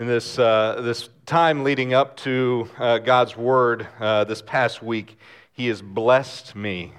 in 0.00 0.06
this, 0.06 0.38
uh, 0.38 0.80
this 0.82 1.10
time 1.26 1.62
leading 1.62 1.92
up 1.92 2.16
to 2.16 2.66
uh, 2.78 2.96
God's 2.98 3.36
Word 3.36 3.86
uh, 4.00 4.24
this 4.24 4.40
past 4.40 4.82
week, 4.82 5.18
He 5.52 5.66
has 5.66 5.82
blessed 5.82 6.56
me 6.56 6.94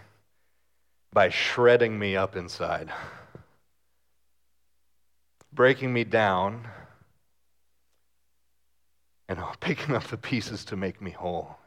by 1.11 1.29
shredding 1.29 1.97
me 1.97 2.15
up 2.15 2.35
inside, 2.35 2.91
breaking 5.51 5.91
me 5.91 6.03
down, 6.03 6.67
and 9.27 9.39
picking 9.59 9.95
up 9.95 10.03
the 10.03 10.17
pieces 10.17 10.63
to 10.65 10.75
make 10.75 11.01
me 11.01 11.09
whole. 11.09 11.57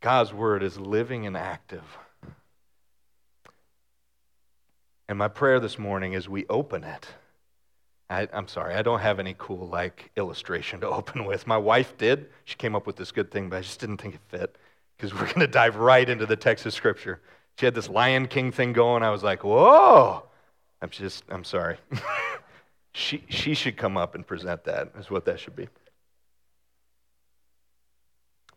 God's 0.00 0.32
Word 0.32 0.62
is 0.62 0.78
living 0.78 1.26
and 1.26 1.36
active. 1.36 1.98
And 5.08 5.18
my 5.18 5.28
prayer 5.28 5.58
this 5.58 5.80
morning 5.80 6.12
is 6.12 6.28
we 6.28 6.46
open 6.48 6.84
it, 6.84 7.08
I, 8.12 8.28
am 8.32 8.46
sorry, 8.46 8.74
I 8.74 8.82
don't 8.82 9.00
have 9.00 9.18
any 9.18 9.34
cool 9.38 9.68
like 9.68 10.10
illustration 10.16 10.80
to 10.80 10.88
open 10.90 11.24
with. 11.24 11.46
My 11.46 11.56
wife 11.56 11.96
did. 11.96 12.28
She 12.44 12.56
came 12.56 12.76
up 12.76 12.86
with 12.86 12.96
this 12.96 13.12
good 13.12 13.30
thing, 13.30 13.48
but 13.48 13.56
I 13.56 13.60
just 13.62 13.80
didn't 13.80 13.98
think 13.98 14.14
it 14.14 14.20
fit 14.28 14.56
because 14.96 15.14
we're 15.14 15.26
going 15.26 15.40
to 15.40 15.46
dive 15.46 15.76
right 15.76 16.08
into 16.08 16.26
the 16.26 16.36
text 16.36 16.66
of 16.66 16.72
Scripture. 16.72 17.20
She 17.58 17.66
had 17.66 17.74
this 17.74 17.88
Lion 17.88 18.28
King 18.28 18.52
thing 18.52 18.72
going. 18.72 19.02
I 19.02 19.10
was 19.10 19.22
like, 19.22 19.44
whoa. 19.44 20.24
I'm 20.80 20.90
just, 20.90 21.24
I'm 21.28 21.44
sorry. 21.44 21.78
she, 22.92 23.24
she 23.28 23.54
should 23.54 23.76
come 23.76 23.96
up 23.96 24.14
and 24.14 24.26
present 24.26 24.64
that, 24.64 24.92
is 24.98 25.10
what 25.10 25.24
that 25.26 25.40
should 25.40 25.56
be. 25.56 25.68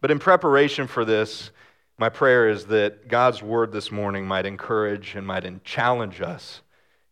But 0.01 0.11
in 0.11 0.19
preparation 0.19 0.87
for 0.87 1.05
this, 1.05 1.51
my 1.97 2.09
prayer 2.09 2.49
is 2.49 2.65
that 2.65 3.07
God's 3.07 3.41
word 3.41 3.71
this 3.71 3.91
morning 3.91 4.27
might 4.27 4.45
encourage 4.45 5.15
and 5.15 5.25
might 5.25 5.63
challenge 5.63 6.21
us 6.21 6.61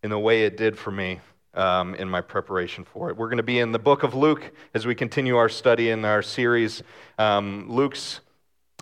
in 0.04 0.10
the 0.10 0.20
way 0.20 0.44
it 0.44 0.58
did 0.58 0.78
for 0.78 0.92
me 0.92 1.22
um, 1.54 1.96
in 1.96 2.10
my 2.10 2.22
preparation 2.22 2.84
for 2.84 3.10
it. 3.10 3.18
We're 3.18 3.28
going 3.28 3.38
to 3.38 3.44
be 3.44 3.60
in 3.60 3.72
the 3.72 3.80
book 3.80 4.04
of 4.04 4.16
Luke 4.16 4.52
as 4.74 4.86
we 4.86 4.96
continue 4.96 5.38
our 5.38 5.50
study 5.50 5.90
in 5.90 6.06
our 6.06 6.22
series. 6.22 6.84
Um, 7.18 7.70
Luke's 7.70 8.20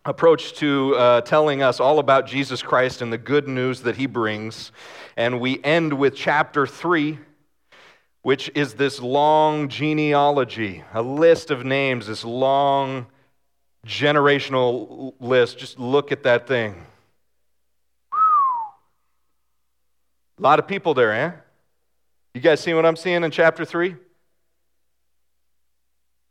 approach 0.05 0.53
to 0.53 0.95
uh, 0.95 1.21
telling 1.21 1.61
us 1.61 1.79
all 1.79 1.99
about 1.99 2.25
Jesus 2.25 2.61
Christ 2.61 3.01
and 3.01 3.13
the 3.13 3.17
good 3.17 3.47
news 3.47 3.81
that 3.81 3.97
he 3.97 4.07
brings. 4.07 4.71
And 5.15 5.39
we 5.39 5.63
end 5.63 5.93
with 5.93 6.15
chapter 6.15 6.65
3, 6.65 7.19
which 8.23 8.49
is 8.55 8.75
this 8.75 8.99
long 8.99 9.67
genealogy, 9.67 10.83
a 10.93 11.01
list 11.01 11.51
of 11.51 11.65
names, 11.65 12.07
this 12.07 12.23
long 12.23 13.07
generational 13.85 15.13
list. 15.19 15.57
Just 15.57 15.79
look 15.79 16.11
at 16.11 16.23
that 16.23 16.47
thing. 16.47 16.85
A 18.13 20.41
lot 20.41 20.57
of 20.57 20.67
people 20.67 20.95
there, 20.95 21.13
eh? 21.13 21.31
You 22.33 22.41
guys 22.41 22.61
see 22.61 22.73
what 22.73 22.85
I'm 22.85 22.95
seeing 22.95 23.23
in 23.23 23.31
chapter 23.31 23.65
3? 23.65 23.95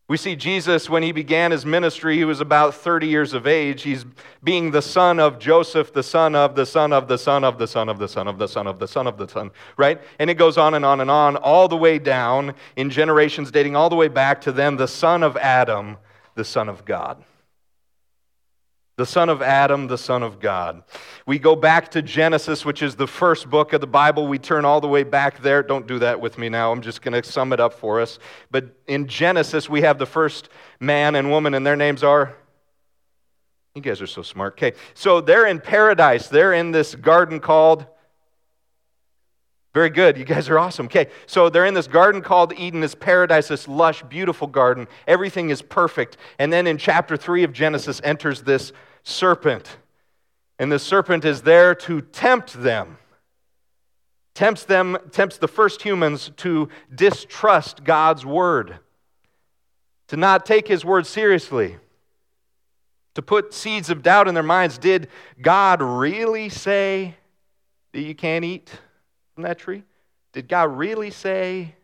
We 0.09 0.17
see 0.17 0.35
Jesus 0.35 0.91
when 0.91 1.05
he 1.05 1.13
began 1.13 1.53
his 1.53 1.65
ministry, 1.65 2.17
he 2.17 2.25
was 2.25 2.41
about 2.41 2.75
30 2.75 3.07
years 3.07 3.33
of 3.33 3.47
age. 3.47 3.83
He's 3.83 4.05
being 4.43 4.73
the 4.73 4.83
son 4.83 5.21
of 5.21 5.39
Joseph, 5.39 5.93
the 5.93 6.03
son 6.03 6.35
of 6.35 6.57
the 6.57 6.67
son 6.67 6.93
of 6.93 7.07
the 7.07 7.17
son 7.17 7.45
of 7.45 7.59
the 7.59 7.69
son 7.69 7.89
of 7.89 7.99
the 7.99 8.09
son 8.09 8.27
of 8.27 8.39
the 8.39 8.49
son 8.49 8.67
of 8.67 8.79
the 8.81 8.89
son 8.89 9.07
of 9.07 9.19
the 9.19 9.29
son, 9.29 9.51
right? 9.77 10.01
And 10.19 10.29
it 10.29 10.35
goes 10.35 10.59
on 10.59 10.75
and 10.75 10.85
on 10.85 11.01
and 11.01 11.11
on, 11.13 11.37
all 11.37 11.69
the 11.69 11.77
way 11.77 12.01
down 12.01 12.55
in 12.75 12.91
generations, 12.91 13.53
dating 13.53 13.77
all 13.77 13.89
the 13.89 13.95
way 13.95 14.09
back 14.09 14.41
to 14.41 14.53
then, 14.53 14.77
the 14.77 14.89
son 14.89 15.23
of 15.23 15.37
Adam, 15.37 15.97
the 16.35 16.45
son 16.45 16.69
of 16.69 16.85
God 16.85 17.23
the 19.01 19.07
son 19.07 19.31
of 19.31 19.41
Adam, 19.41 19.87
the 19.87 19.97
son 19.97 20.23
of 20.23 20.39
God. 20.41 20.83
We 21.25 21.39
go 21.39 21.57
back 21.57 21.91
to 21.93 22.03
Genesis, 22.03 22.67
which 22.67 22.83
is 22.83 22.97
the 22.97 23.07
first 23.07 23.49
book 23.49 23.73
of 23.73 23.81
the 23.81 23.87
Bible. 23.87 24.27
We 24.27 24.39
turn 24.39 24.67
all 24.67 24.83
the 24.83 24.89
way 24.89 25.05
back 25.05 25.41
there. 25.41 25.63
Don't 25.63 25.87
do 25.87 25.99
that 26.01 26.21
with 26.21 26.37
me 26.37 26.51
now. 26.51 26.71
I'm 26.71 26.83
just 26.83 27.01
going 27.01 27.21
to 27.21 27.27
sum 27.27 27.55
it 27.55 27.61
up 27.61 27.73
for 27.73 27.99
us. 27.99 28.19
But 28.51 28.77
in 28.87 29.09
Genesis, 29.09 29.71
we 29.71 29.81
have 29.81 29.99
the 29.99 30.05
first 30.05 30.51
man 30.81 31.15
and 31.15 31.31
woman, 31.31 31.55
and 31.55 31.67
their 31.67 31.77
names 31.77 32.05
are. 32.05 32.37
You 33.75 33.81
guys 33.81 34.03
are 34.03 34.07
so 34.07 34.21
smart. 34.21 34.53
Okay, 34.53 34.77
so 34.93 35.23
they're 35.23 35.47
in 35.47 35.61
paradise. 35.61 36.29
They're 36.29 36.53
in 36.53 36.71
this 36.71 36.95
garden 36.95 37.41
called. 37.41 37.87
Very 39.73 39.89
good. 39.89 40.19
You 40.19 40.27
guys 40.27 40.51
are 40.51 40.59
awesome. 40.59 40.87
Okay, 40.87 41.07
so 41.25 41.49
they're 41.49 41.65
in 41.65 41.73
this 41.73 41.87
garden 41.87 42.21
called 42.21 42.53
Eden, 42.59 42.81
this 42.81 42.95
paradise, 42.95 43.49
this 43.49 43.67
lush, 43.67 44.03
beautiful 44.03 44.47
garden. 44.47 44.89
Everything 45.07 45.49
is 45.49 45.63
perfect. 45.63 46.19
And 46.39 46.53
then 46.53 46.67
in 46.67 46.77
chapter 46.77 47.17
3 47.17 47.45
of 47.45 47.55
Genesis 47.55 48.03
enters 48.05 48.43
this 48.43 48.75
serpent. 49.03 49.79
And 50.59 50.71
the 50.71 50.79
serpent 50.79 51.25
is 51.25 51.43
there 51.43 51.75
to 51.75 52.01
tempt 52.01 52.55
them. 52.55 52.99
Tempts 54.35 54.65
them, 54.65 54.97
tempts 55.11 55.39
the 55.39 55.49
first 55.49 55.83
humans 55.83 56.31
to 56.39 56.69
distrust 56.95 57.85
God's 57.85 58.25
word, 58.25 58.79
to 60.09 60.17
not 60.17 60.47
take 60.47 60.69
his 60.69 60.85
word 60.85 61.07
seriously, 61.07 61.77
to 63.15 63.23
put 63.23 63.53
seeds 63.53 63.91
of 63.91 64.03
doubt 64.03 64.29
in 64.29 64.35
their 64.35 64.43
minds. 64.43 64.79
Did 64.79 65.09
God 65.43 65.83
really 65.83 66.49
say 66.49 67.17
that 67.93 68.01
you 68.01 68.15
can't 68.15 68.45
eat 68.45 68.71
from 69.35 69.43
that 69.43 69.59
tree? 69.59 69.83
Did 70.33 70.49
God 70.49 70.77
really 70.77 71.11
say? 71.11 71.75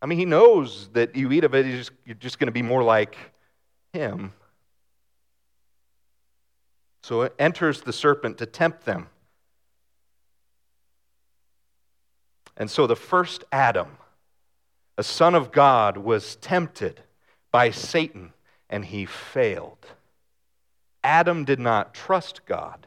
I 0.00 0.06
mean, 0.06 0.18
he 0.18 0.24
knows 0.24 0.88
that 0.92 1.16
you 1.16 1.32
eat 1.32 1.44
of 1.44 1.54
it, 1.54 1.66
you're 1.66 1.78
just, 1.78 1.92
just 2.20 2.38
going 2.38 2.46
to 2.46 2.52
be 2.52 2.62
more 2.62 2.84
like 2.84 3.16
him. 3.92 4.32
So 7.08 7.22
it 7.22 7.34
enters 7.38 7.80
the 7.80 7.92
serpent 7.94 8.36
to 8.36 8.44
tempt 8.44 8.84
them. 8.84 9.06
And 12.54 12.70
so 12.70 12.86
the 12.86 12.96
first 12.96 13.44
Adam, 13.50 13.96
a 14.98 15.02
son 15.02 15.34
of 15.34 15.50
God, 15.50 15.96
was 15.96 16.36
tempted 16.36 17.00
by 17.50 17.70
Satan 17.70 18.34
and 18.68 18.84
he 18.84 19.06
failed. 19.06 19.78
Adam 21.02 21.46
did 21.46 21.58
not 21.58 21.94
trust 21.94 22.44
God, 22.44 22.86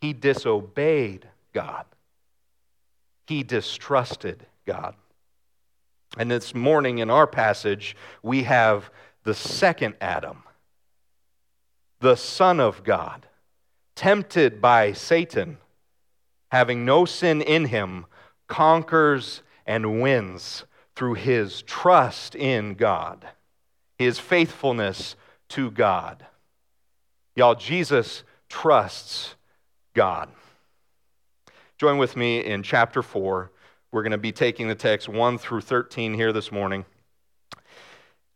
he 0.00 0.12
disobeyed 0.12 1.28
God, 1.52 1.84
he 3.28 3.44
distrusted 3.44 4.46
God. 4.66 4.96
And 6.16 6.28
this 6.28 6.56
morning 6.56 6.98
in 6.98 7.08
our 7.08 7.28
passage, 7.28 7.94
we 8.20 8.42
have 8.42 8.90
the 9.22 9.34
second 9.34 9.94
Adam, 10.00 10.42
the 12.00 12.16
Son 12.16 12.58
of 12.58 12.82
God, 12.82 13.26
tempted 13.98 14.60
by 14.60 14.92
Satan, 14.92 15.58
having 16.52 16.84
no 16.84 17.04
sin 17.04 17.42
in 17.42 17.64
him, 17.64 18.06
conquers 18.46 19.42
and 19.66 20.00
wins 20.00 20.62
through 20.94 21.14
his 21.14 21.62
trust 21.62 22.36
in 22.36 22.74
God, 22.74 23.26
his 23.98 24.20
faithfulness 24.20 25.16
to 25.48 25.72
God. 25.72 26.24
Y'all, 27.34 27.56
Jesus 27.56 28.22
trusts 28.48 29.34
God. 29.94 30.28
Join 31.76 31.98
with 31.98 32.16
me 32.16 32.38
in 32.38 32.62
chapter 32.62 33.02
4. 33.02 33.50
We're 33.90 34.02
going 34.02 34.12
to 34.12 34.16
be 34.18 34.30
taking 34.30 34.68
the 34.68 34.76
text 34.76 35.08
1 35.08 35.38
through 35.38 35.62
13 35.62 36.14
here 36.14 36.32
this 36.32 36.52
morning. 36.52 36.84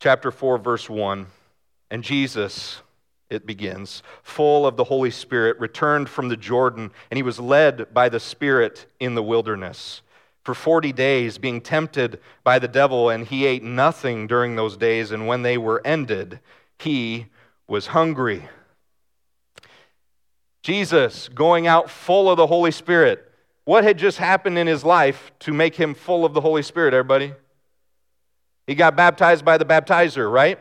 Chapter 0.01 0.33
4, 0.33 0.59
verse 0.59 0.91
1. 0.91 1.29
And 1.89 2.03
Jesus 2.03 2.82
it 3.33 3.47
begins, 3.47 4.03
full 4.23 4.67
of 4.67 4.77
the 4.77 4.85
Holy 4.85 5.11
Spirit, 5.11 5.59
returned 5.59 6.09
from 6.09 6.29
the 6.29 6.37
Jordan, 6.37 6.91
and 7.11 7.17
he 7.17 7.23
was 7.23 7.41
led 7.41 7.93
by 7.95 8.09
the 8.09 8.21
Spirit 8.21 8.87
in 9.01 9.15
the 9.15 9.23
wilderness 9.23 10.03
for 10.45 10.55
40 10.55 10.93
days, 10.93 11.39
being 11.39 11.61
tempted 11.61 12.21
by 12.43 12.59
the 12.59 12.69
devil, 12.69 13.09
and 13.09 13.27
he 13.27 13.47
ate 13.47 13.63
nothing 13.63 14.27
during 14.27 14.57
those 14.57 14.77
days, 14.77 15.13
and 15.13 15.27
when 15.27 15.43
they 15.43 15.57
were 15.57 15.81
ended, 15.85 16.41
he 16.79 17.27
was 17.69 17.89
hungry. 17.89 18.49
Jesus 20.63 21.29
going 21.29 21.67
out 21.67 21.91
full 21.91 22.29
of 22.29 22.37
the 22.37 22.47
Holy 22.47 22.71
Spirit. 22.71 23.33
What 23.65 23.85
had 23.85 23.99
just 23.99 24.19
happened 24.19 24.59
in 24.59 24.67
his 24.67 24.85
life 24.85 25.31
to 25.41 25.53
make 25.53 25.77
him 25.77 25.95
full 25.95 26.25
of 26.25 26.35
the 26.35 26.41
Holy 26.41 26.63
Spirit, 26.63 26.95
everybody? 26.95 27.33
He 28.67 28.75
got 28.75 28.97
baptized 28.97 29.45
by 29.45 29.59
the 29.59 29.65
baptizer, 29.65 30.31
right? 30.31 30.59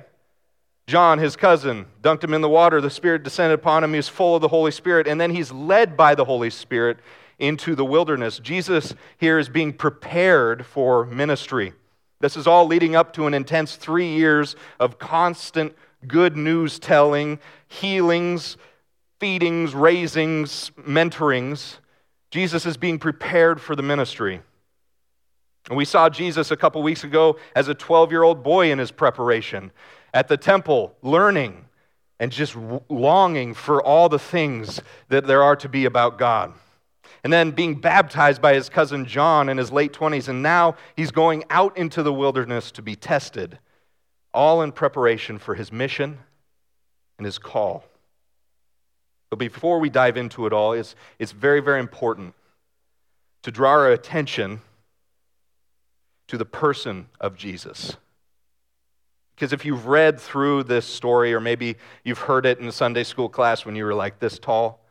John, 0.92 1.20
his 1.20 1.38
cousin, 1.38 1.86
dunked 2.04 2.22
him 2.22 2.34
in 2.34 2.42
the 2.42 2.50
water. 2.50 2.82
The 2.82 2.90
Spirit 2.90 3.24
descended 3.24 3.58
upon 3.58 3.82
him. 3.82 3.92
He 3.92 3.96
was 3.96 4.10
full 4.10 4.36
of 4.36 4.42
the 4.42 4.50
Holy 4.50 4.72
Spirit. 4.72 5.08
And 5.08 5.22
then 5.22 5.32
he's 5.32 5.50
led 5.50 5.96
by 5.96 6.16
the 6.16 6.26
Holy 6.26 6.50
Spirit 6.50 6.98
into 7.40 7.76
the 7.76 7.86
wilderness. 7.86 8.40
Jesus 8.40 8.94
here 9.18 9.40
is 9.40 9.48
being 9.48 9.72
prepared 9.72 10.66
for 10.66 11.06
ministry. 11.06 11.72
This 12.20 12.36
is 12.36 12.46
all 12.46 12.68
leading 12.68 12.94
up 12.94 13.14
to 13.14 13.26
an 13.26 13.34
intense 13.34 13.78
three 13.78 14.10
years 14.10 14.58
of 14.82 15.00
constant 15.00 15.78
good 16.08 16.36
news 16.36 16.78
telling, 16.78 17.40
healings, 17.70 18.58
feedings, 19.18 19.74
raisings, 19.74 20.72
mentorings. 20.78 21.78
Jesus 22.32 22.66
is 22.66 22.76
being 22.76 23.00
prepared 23.00 23.62
for 23.62 23.78
the 23.78 23.82
ministry. 23.82 24.42
And 25.70 25.78
we 25.78 25.86
saw 25.86 26.10
Jesus 26.10 26.52
a 26.52 26.58
couple 26.58 26.84
weeks 26.84 27.06
ago 27.06 27.38
as 27.56 27.70
a 27.70 27.74
12 27.74 28.12
year 28.12 28.24
old 28.24 28.44
boy 28.44 28.74
in 28.74 28.78
his 28.78 28.92
preparation 28.92 29.72
at 30.14 30.28
the 30.28 30.38
temple, 30.38 30.96
learning 31.02 31.66
and 32.20 32.32
just 32.32 32.56
longing 32.90 33.54
for 33.54 33.82
all 33.82 34.10
the 34.10 34.20
things 34.20 34.82
that 35.10 35.26
there 35.26 35.42
are 35.42 35.56
to 35.56 35.70
be 35.70 35.86
about 35.86 36.18
God. 36.18 36.54
and 37.24 37.32
then 37.32 37.52
being 37.52 37.76
baptized 37.76 38.42
by 38.42 38.56
his 38.56 38.68
cousin 38.68 39.06
John 39.06 39.48
in 39.48 39.58
his 39.58 39.72
late 39.72 39.94
20s, 39.94 40.28
and 40.28 40.42
now 40.42 40.76
he's 40.96 41.12
going 41.12 41.44
out 41.52 41.78
into 41.78 42.02
the 42.02 42.12
wilderness 42.12 42.72
to 42.72 42.82
be 42.82 42.96
tested, 42.96 43.60
all 44.34 44.64
in 44.64 44.72
preparation 44.72 45.38
for 45.38 45.54
his 45.54 45.72
mission 45.72 46.18
and 47.20 47.26
his 47.26 47.38
call. 47.38 47.84
But 49.30 49.38
before 49.38 49.80
we 49.80 49.90
dive 49.90 50.18
into 50.18 50.48
it 50.48 50.54
all, 50.54 50.74
it's, 50.74 50.96
it's 51.20 51.32
very, 51.32 51.60
very 51.60 51.80
important 51.80 52.34
to 53.44 53.52
draw 53.52 53.72
our 53.72 53.92
attention 53.92 54.62
to 56.28 56.38
the 56.38 56.46
person 56.46 57.08
of 57.20 57.38
Jesus. 57.38 57.98
Because 59.42 59.54
if 59.54 59.66
you've 59.66 59.88
read 59.88 60.20
through 60.20 60.66
this 60.66 60.86
story, 60.86 61.34
or 61.34 61.40
maybe 61.40 61.76
you've 62.04 62.20
heard 62.20 62.46
it 62.46 62.60
in 62.60 62.68
a 62.68 62.72
Sunday 62.72 63.04
school 63.04 63.28
class 63.28 63.66
when 63.66 63.76
you 63.76 63.86
were 63.86 63.96
like 63.96 64.20
this 64.20 64.38
tall, 64.38 64.86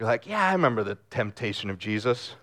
you're 0.00 0.08
like, 0.08 0.26
yeah, 0.26 0.44
I 0.44 0.50
remember 0.54 0.82
the 0.82 0.98
temptation 1.08 1.70
of 1.70 1.78
Jesus. 1.78 2.34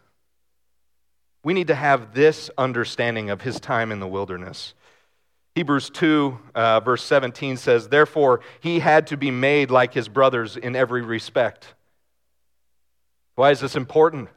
We 1.44 1.54
need 1.54 1.68
to 1.68 1.75
have 1.75 2.13
this 2.13 2.50
understanding 2.57 3.30
of 3.30 3.42
his 3.42 3.60
time 3.60 3.92
in 3.92 4.00
the 4.00 4.07
wilderness. 4.07 4.74
Hebrews 5.56 5.90
2, 5.90 6.40
uh, 6.56 6.80
verse 6.80 7.04
17 7.04 7.57
says, 7.57 7.90
Therefore, 7.90 8.40
he 8.62 8.80
had 8.80 9.07
to 9.07 9.18
be 9.18 9.30
made 9.30 9.69
like 9.69 9.94
his 9.94 10.07
brothers 10.07 10.56
in 10.56 10.78
every 10.78 11.01
respect. 11.01 11.74
Why 13.36 13.51
is 13.51 13.60
this 13.60 13.75
important? 13.75 14.30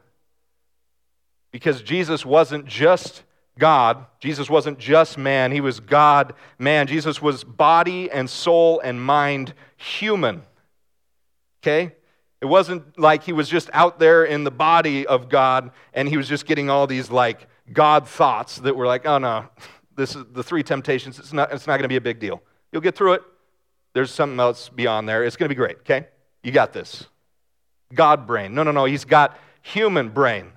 Because 1.53 1.81
Jesus 1.81 2.25
wasn't 2.25 2.65
just 2.65 3.23
God. 3.57 4.05
Jesus 4.19 4.49
wasn't 4.49 4.79
just 4.79 5.17
man. 5.17 5.51
He 5.51 5.61
was 5.61 5.79
God, 5.79 6.33
man. 6.59 6.87
Jesus 6.87 7.21
was 7.21 7.43
body 7.43 8.09
and 8.09 8.29
soul 8.29 8.79
and 8.79 9.01
mind 9.01 9.53
human. 9.75 10.43
Okay? 11.61 11.95
It 12.41 12.45
wasn't 12.45 12.99
like 12.99 13.23
he 13.23 13.33
was 13.33 13.49
just 13.49 13.69
out 13.73 13.99
there 13.99 14.23
in 14.23 14.43
the 14.43 14.51
body 14.51 15.07
of 15.07 15.29
God 15.29 15.71
and 15.93 16.07
he 16.07 16.17
was 16.17 16.27
just 16.27 16.45
getting 16.45 16.69
all 16.69 16.85
these 16.87 17.09
like 17.09 17.47
God 17.73 18.07
thoughts 18.07 18.57
that 18.59 18.75
were 18.75 18.85
like, 18.85 19.05
oh 19.05 19.17
no, 19.17 19.47
this 19.95 20.15
is 20.15 20.23
the 20.31 20.43
three 20.43 20.63
temptations. 20.63 21.17
It's 21.19 21.33
not, 21.33 21.51
it's 21.51 21.67
not 21.67 21.73
going 21.73 21.83
to 21.83 21.89
be 21.89 21.95
a 21.95 22.01
big 22.01 22.19
deal. 22.19 22.41
You'll 22.71 22.81
get 22.81 22.95
through 22.95 23.13
it. 23.13 23.23
There's 23.93 24.11
something 24.11 24.39
else 24.39 24.69
beyond 24.69 25.09
there. 25.09 25.23
It's 25.23 25.35
going 25.35 25.49
to 25.49 25.53
be 25.53 25.57
great, 25.57 25.77
okay? 25.77 26.07
You 26.43 26.51
got 26.51 26.73
this. 26.73 27.07
God 27.93 28.27
brain. 28.27 28.53
No, 28.53 28.63
no, 28.63 28.71
no. 28.71 28.85
He's 28.85 29.05
got 29.05 29.37
human 29.61 30.09
brain 30.09 30.51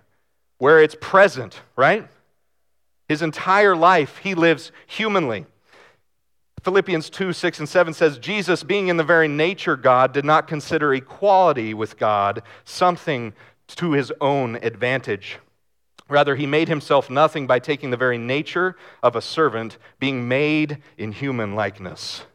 where 0.58 0.82
it's 0.82 0.94
present, 1.00 1.60
right? 1.74 2.06
His 3.10 3.22
entire 3.22 3.74
life, 3.74 4.18
he 4.18 4.36
lives 4.36 4.70
humanly. 4.86 5.44
Philippians 6.62 7.10
2 7.10 7.32
6 7.32 7.58
and 7.58 7.68
7 7.68 7.92
says, 7.92 8.18
Jesus, 8.18 8.62
being 8.62 8.86
in 8.86 8.98
the 8.98 9.02
very 9.02 9.26
nature 9.26 9.74
God, 9.76 10.12
did 10.12 10.24
not 10.24 10.46
consider 10.46 10.94
equality 10.94 11.74
with 11.74 11.98
God 11.98 12.40
something 12.64 13.32
to 13.66 13.90
his 13.94 14.12
own 14.20 14.54
advantage. 14.62 15.38
Rather, 16.08 16.36
he 16.36 16.46
made 16.46 16.68
himself 16.68 17.10
nothing 17.10 17.48
by 17.48 17.58
taking 17.58 17.90
the 17.90 17.96
very 17.96 18.16
nature 18.16 18.76
of 19.02 19.16
a 19.16 19.20
servant, 19.20 19.76
being 19.98 20.28
made 20.28 20.78
in 20.96 21.10
human 21.10 21.56
likeness, 21.56 22.26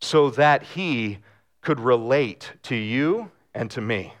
so 0.00 0.30
that 0.30 0.62
he 0.62 1.18
could 1.60 1.80
relate 1.80 2.52
to 2.62 2.76
you 2.76 3.32
and 3.52 3.68
to 3.72 3.80
me 3.80 4.12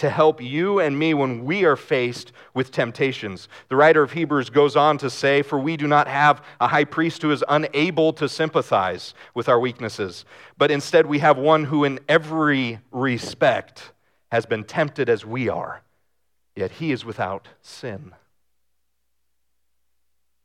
to 0.00 0.08
help 0.08 0.42
you 0.42 0.80
and 0.80 0.98
me 0.98 1.12
when 1.12 1.44
we 1.44 1.62
are 1.64 1.76
faced 1.76 2.32
with 2.54 2.72
temptations. 2.72 3.48
The 3.68 3.76
writer 3.76 4.02
of 4.02 4.12
Hebrews 4.12 4.48
goes 4.48 4.74
on 4.74 4.96
to 4.98 5.10
say, 5.10 5.42
For 5.42 5.58
we 5.58 5.76
do 5.76 5.86
not 5.86 6.08
have 6.08 6.42
a 6.58 6.68
high 6.68 6.84
priest 6.84 7.20
who 7.20 7.30
is 7.30 7.44
unable 7.50 8.14
to 8.14 8.26
sympathize 8.26 9.12
with 9.34 9.46
our 9.46 9.60
weaknesses, 9.60 10.24
but 10.56 10.70
instead 10.70 11.04
we 11.04 11.18
have 11.18 11.36
one 11.36 11.64
who, 11.64 11.84
in 11.84 12.00
every 12.08 12.80
respect, 12.90 13.92
has 14.32 14.46
been 14.46 14.64
tempted 14.64 15.10
as 15.10 15.26
we 15.26 15.50
are, 15.50 15.82
yet 16.56 16.70
he 16.70 16.92
is 16.92 17.04
without 17.04 17.48
sin. 17.60 18.12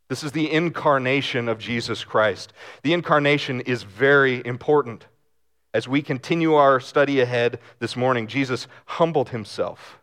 This 0.09 0.21
is 0.21 0.33
the 0.33 0.51
incarnation 0.51 1.47
of 1.47 1.59
Jesus 1.59 2.03
Christ. 2.03 2.51
The 2.83 2.91
incarnation 2.91 3.61
is 3.61 3.83
very 3.83 4.45
important. 4.45 5.05
As 5.75 5.89
we 5.89 6.01
continue 6.01 6.53
our 6.53 6.79
study 6.79 7.19
ahead 7.19 7.59
this 7.79 7.97
morning, 7.97 8.27
Jesus 8.27 8.65
humbled 8.85 9.31
himself 9.31 9.99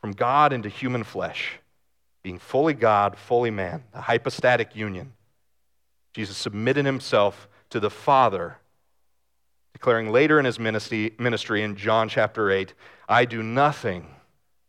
from 0.00 0.12
God 0.12 0.52
into 0.52 0.68
human 0.68 1.02
flesh, 1.02 1.58
being 2.22 2.38
fully 2.38 2.72
God, 2.72 3.18
fully 3.18 3.50
man, 3.50 3.82
the 3.90 4.02
hypostatic 4.02 4.76
union. 4.76 5.14
Jesus 6.14 6.36
submitted 6.36 6.86
himself 6.86 7.48
to 7.70 7.80
the 7.80 7.90
Father, 7.90 8.58
declaring 9.72 10.12
later 10.12 10.38
in 10.38 10.44
his 10.44 10.60
ministry, 10.60 11.12
ministry 11.18 11.64
in 11.64 11.74
John 11.74 12.08
chapter 12.08 12.52
8, 12.52 12.72
I 13.08 13.24
do 13.24 13.42
nothing 13.42 14.14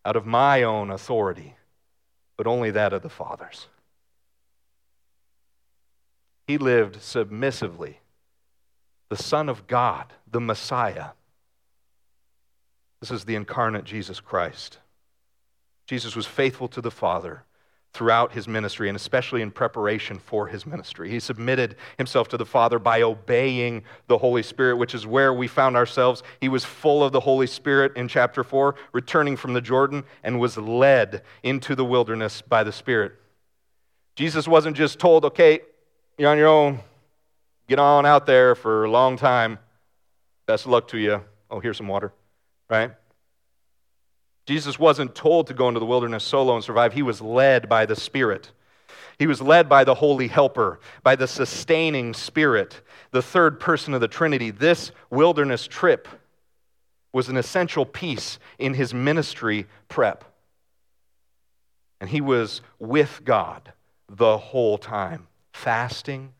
out 0.04 0.16
of 0.16 0.26
my 0.26 0.64
own 0.64 0.90
authority, 0.90 1.54
but 2.36 2.48
only 2.48 2.72
that 2.72 2.94
of 2.94 3.04
the 3.04 3.10
Father's. 3.10 3.68
He 6.48 6.58
lived 6.58 7.00
submissively 7.00 8.01
the 9.12 9.22
Son 9.22 9.50
of 9.50 9.68
God, 9.68 10.14
the 10.26 10.40
Messiah. 10.40 11.08
This 13.02 13.12
is 13.12 13.26
the 13.26 13.36
incarnate 13.36 13.84
Jesus 13.84 14.22
Christ. 14.22 14.78
Jesus 15.86 16.16
was 16.16 16.26
faithful 16.26 16.70
to 16.70 16.80
the 16.80 16.90
Father 16.90 17.44
throughout 17.92 18.32
his 18.32 18.48
ministry 18.48 18.88
and 18.88 18.96
especially 18.96 19.42
in 19.42 19.52
preparation 19.52 20.18
for 20.18 20.48
his 20.48 20.66
ministry. 20.66 21.10
He 21.10 21.20
submitted 21.20 21.76
himself 21.98 22.30
to 22.30 22.38
the 22.38 22.46
Father 22.46 22.80
by 22.80 23.02
obeying 23.02 23.84
the 24.08 24.18
Holy 24.18 24.44
Spirit, 24.44 24.78
which 24.78 24.96
is 24.96 25.06
where 25.06 25.34
we 25.34 25.50
found 25.50 25.76
ourselves. 25.76 26.24
He 26.40 26.48
was 26.48 26.64
full 26.64 27.04
of 27.04 27.12
the 27.12 27.20
Holy 27.20 27.48
Spirit 27.48 27.98
in 27.98 28.08
chapter 28.08 28.46
4, 28.46 28.76
returning 28.94 29.36
from 29.36 29.52
the 29.52 29.60
Jordan, 29.60 30.06
and 30.24 30.40
was 30.40 30.58
led 30.58 31.22
into 31.44 31.76
the 31.76 31.84
wilderness 31.84 32.42
by 32.42 32.64
the 32.64 32.72
Spirit. 32.72 33.12
Jesus 34.16 34.48
wasn't 34.48 34.78
just 34.78 35.00
told, 35.00 35.26
okay, 35.26 35.60
you're 36.18 36.32
on 36.32 36.38
your 36.38 36.48
own, 36.48 36.80
get 37.68 37.80
on 37.80 38.06
out 38.06 38.26
there 38.26 38.56
for 38.56 38.86
a 38.86 38.92
long 38.92 39.18
time. 39.18 39.60
Best 40.46 40.66
of 40.66 40.72
luck 40.72 40.88
to 40.90 40.98
you. 40.98 41.24
Oh, 41.50 41.60
here's 41.60 41.78
some 41.78 41.88
water, 41.88 42.14
right? 42.70 42.92
Jesus 44.46 44.80
wasn't 44.80 45.16
told 45.16 45.48
to 45.48 45.54
go 45.54 45.68
into 45.68 45.80
the 45.80 45.86
wilderness 45.86 46.24
solo 46.24 46.56
and 46.56 46.64
survive. 46.64 46.94
He 46.94 47.04
was 47.04 47.22
led 47.22 47.70
by 47.70 47.86
the 47.86 47.96
Spirit. 47.96 48.52
He 49.20 49.28
was 49.28 49.42
led 49.42 49.70
by 49.70 49.84
the 49.84 49.94
Holy 49.94 50.28
Helper, 50.28 50.80
by 51.04 51.16
the 51.16 51.28
sustaining 51.28 52.14
Spirit, 52.14 52.82
the 53.12 53.22
third 53.22 53.60
person 53.60 53.94
of 53.94 54.02
the 54.02 54.08
Trinity. 54.08 54.50
This 54.50 54.92
wilderness 55.10 55.68
trip 55.68 56.08
was 57.14 57.30
an 57.30 57.38
essential 57.38 57.86
piece 57.86 58.40
in 58.58 58.74
his 58.74 58.94
ministry 58.94 59.68
prep. 59.90 60.24
And 62.00 62.10
he 62.10 62.22
was 62.22 62.62
with 62.80 63.22
God 63.24 63.74
the 64.10 64.38
whole 64.38 64.78
time, 64.78 65.28
fasting 65.54 66.34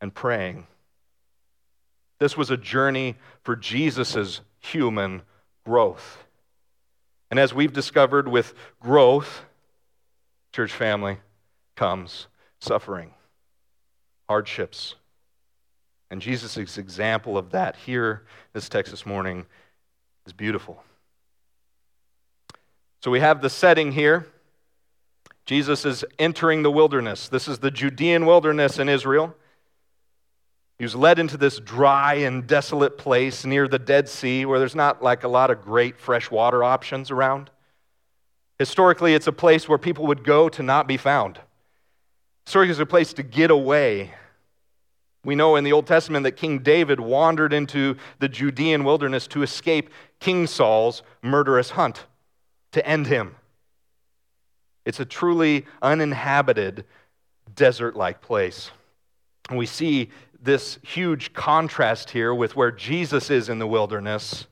and 0.00 0.14
praying. 0.14 0.66
This 2.18 2.36
was 2.36 2.50
a 2.50 2.56
journey 2.56 3.16
for 3.42 3.56
Jesus' 3.56 4.40
human 4.60 5.22
growth. 5.64 6.24
And 7.30 7.40
as 7.40 7.52
we've 7.52 7.72
discovered 7.72 8.28
with 8.28 8.54
growth, 8.80 9.44
church 10.52 10.72
family, 10.72 11.18
comes 11.74 12.28
suffering, 12.60 13.12
hardships. 14.28 14.94
And 16.10 16.22
Jesus' 16.22 16.78
example 16.78 17.36
of 17.36 17.50
that 17.50 17.76
here, 17.76 18.22
this 18.52 18.68
text 18.68 18.92
this 18.92 19.04
morning, 19.04 19.44
is 20.24 20.32
beautiful. 20.32 20.82
So 23.02 23.10
we 23.10 23.20
have 23.20 23.42
the 23.42 23.50
setting 23.50 23.92
here. 23.92 24.26
Jesus 25.44 25.84
is 25.84 26.04
entering 26.18 26.62
the 26.62 26.70
wilderness. 26.70 27.28
This 27.28 27.46
is 27.46 27.58
the 27.58 27.70
Judean 27.70 28.24
wilderness 28.24 28.78
in 28.78 28.88
Israel. 28.88 29.34
He 30.78 30.84
was 30.84 30.94
led 30.94 31.18
into 31.18 31.36
this 31.36 31.58
dry 31.58 32.14
and 32.14 32.46
desolate 32.46 32.98
place 32.98 33.46
near 33.46 33.66
the 33.66 33.78
Dead 33.78 34.08
Sea 34.08 34.44
where 34.44 34.58
there's 34.58 34.74
not 34.74 35.02
like 35.02 35.24
a 35.24 35.28
lot 35.28 35.50
of 35.50 35.62
great 35.62 35.98
fresh 35.98 36.30
water 36.30 36.62
options 36.62 37.10
around. 37.10 37.50
Historically, 38.58 39.14
it's 39.14 39.26
a 39.26 39.32
place 39.32 39.68
where 39.68 39.78
people 39.78 40.06
would 40.06 40.24
go 40.24 40.48
to 40.50 40.62
not 40.62 40.86
be 40.86 40.96
found. 40.96 41.40
Historically, 42.44 42.70
it's 42.72 42.80
a 42.80 42.86
place 42.86 43.12
to 43.14 43.22
get 43.22 43.50
away. 43.50 44.12
We 45.24 45.34
know 45.34 45.56
in 45.56 45.64
the 45.64 45.72
Old 45.72 45.86
Testament 45.86 46.24
that 46.24 46.36
King 46.36 46.60
David 46.60 47.00
wandered 47.00 47.52
into 47.52 47.96
the 48.18 48.28
Judean 48.28 48.84
wilderness 48.84 49.26
to 49.28 49.42
escape 49.42 49.90
King 50.20 50.46
Saul's 50.46 51.02
murderous 51.22 51.70
hunt, 51.70 52.06
to 52.72 52.86
end 52.86 53.08
him. 53.08 53.34
It's 54.84 55.00
a 55.00 55.04
truly 55.04 55.66
uninhabited, 55.82 56.84
desert 57.54 57.96
like 57.96 58.20
place. 58.22 58.70
And 59.48 59.58
we 59.58 59.66
see 59.66 60.10
this 60.42 60.78
huge 60.82 61.32
contrast 61.32 62.10
here 62.10 62.34
with 62.34 62.56
where 62.56 62.70
Jesus 62.70 63.30
is 63.30 63.48
in 63.48 63.58
the 63.58 63.66
wilderness. 63.66 64.46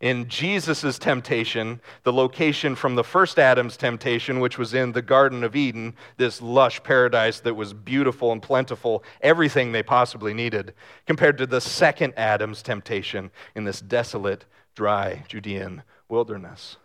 In 0.00 0.28
Jesus' 0.28 0.98
temptation, 0.98 1.80
the 2.04 2.12
location 2.12 2.74
from 2.74 2.94
the 2.94 3.04
first 3.04 3.38
Adam's 3.38 3.76
temptation, 3.76 4.40
which 4.40 4.56
was 4.56 4.72
in 4.72 4.92
the 4.92 5.02
Garden 5.02 5.44
of 5.44 5.54
Eden, 5.54 5.94
this 6.16 6.40
lush 6.40 6.82
paradise 6.82 7.40
that 7.40 7.54
was 7.54 7.74
beautiful 7.74 8.32
and 8.32 8.40
plentiful, 8.40 9.04
everything 9.20 9.72
they 9.72 9.82
possibly 9.82 10.32
needed, 10.32 10.72
compared 11.06 11.36
to 11.36 11.46
the 11.46 11.60
second 11.60 12.14
Adam's 12.16 12.62
temptation 12.62 13.30
in 13.54 13.64
this 13.64 13.82
desolate, 13.82 14.46
dry 14.74 15.22
Judean 15.28 15.82
wilderness. 16.08 16.78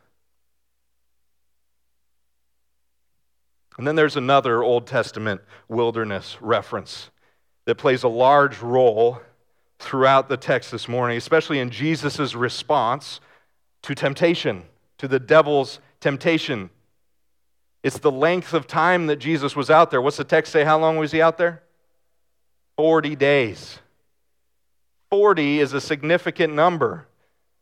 And 3.77 3.87
then 3.87 3.95
there's 3.95 4.17
another 4.17 4.61
Old 4.61 4.87
Testament 4.87 5.41
wilderness 5.69 6.37
reference 6.41 7.11
that 7.65 7.75
plays 7.75 8.03
a 8.03 8.07
large 8.07 8.61
role 8.61 9.21
throughout 9.79 10.29
the 10.29 10.37
text 10.37 10.71
this 10.71 10.87
morning, 10.87 11.17
especially 11.17 11.59
in 11.59 11.69
Jesus' 11.69 12.33
response 12.33 13.19
to 13.83 13.93
temptation, 13.93 14.63
to 14.97 15.07
the 15.07 15.19
devil's 15.19 15.79
temptation. 15.99 16.69
It's 17.83 17.99
the 17.99 18.11
length 18.11 18.53
of 18.53 18.67
time 18.67 19.07
that 19.07 19.17
Jesus 19.17 19.55
was 19.55 19.69
out 19.69 19.91
there. 19.91 20.01
What's 20.01 20.17
the 20.17 20.23
text 20.23 20.51
say? 20.51 20.63
How 20.63 20.79
long 20.79 20.97
was 20.97 21.11
he 21.11 21.21
out 21.21 21.37
there? 21.37 21.61
40 22.77 23.15
days. 23.15 23.79
40 25.11 25.59
is 25.59 25.73
a 25.73 25.81
significant 25.81 26.53
number, 26.53 27.07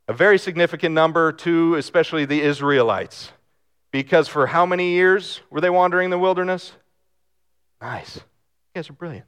a 0.07 0.13
very 0.13 0.37
significant 0.37 0.95
number 0.95 1.31
to 1.31 1.75
especially 1.75 2.25
the 2.25 2.41
Israelites. 2.41 3.31
Because 3.91 4.27
for 4.27 4.47
how 4.47 4.65
many 4.65 4.91
years 4.91 5.41
were 5.49 5.61
they 5.61 5.69
wandering 5.69 6.09
the 6.09 6.17
wilderness? 6.17 6.71
Nice. 7.81 8.15
You 8.15 8.21
guys 8.75 8.89
are 8.89 8.93
brilliant. 8.93 9.25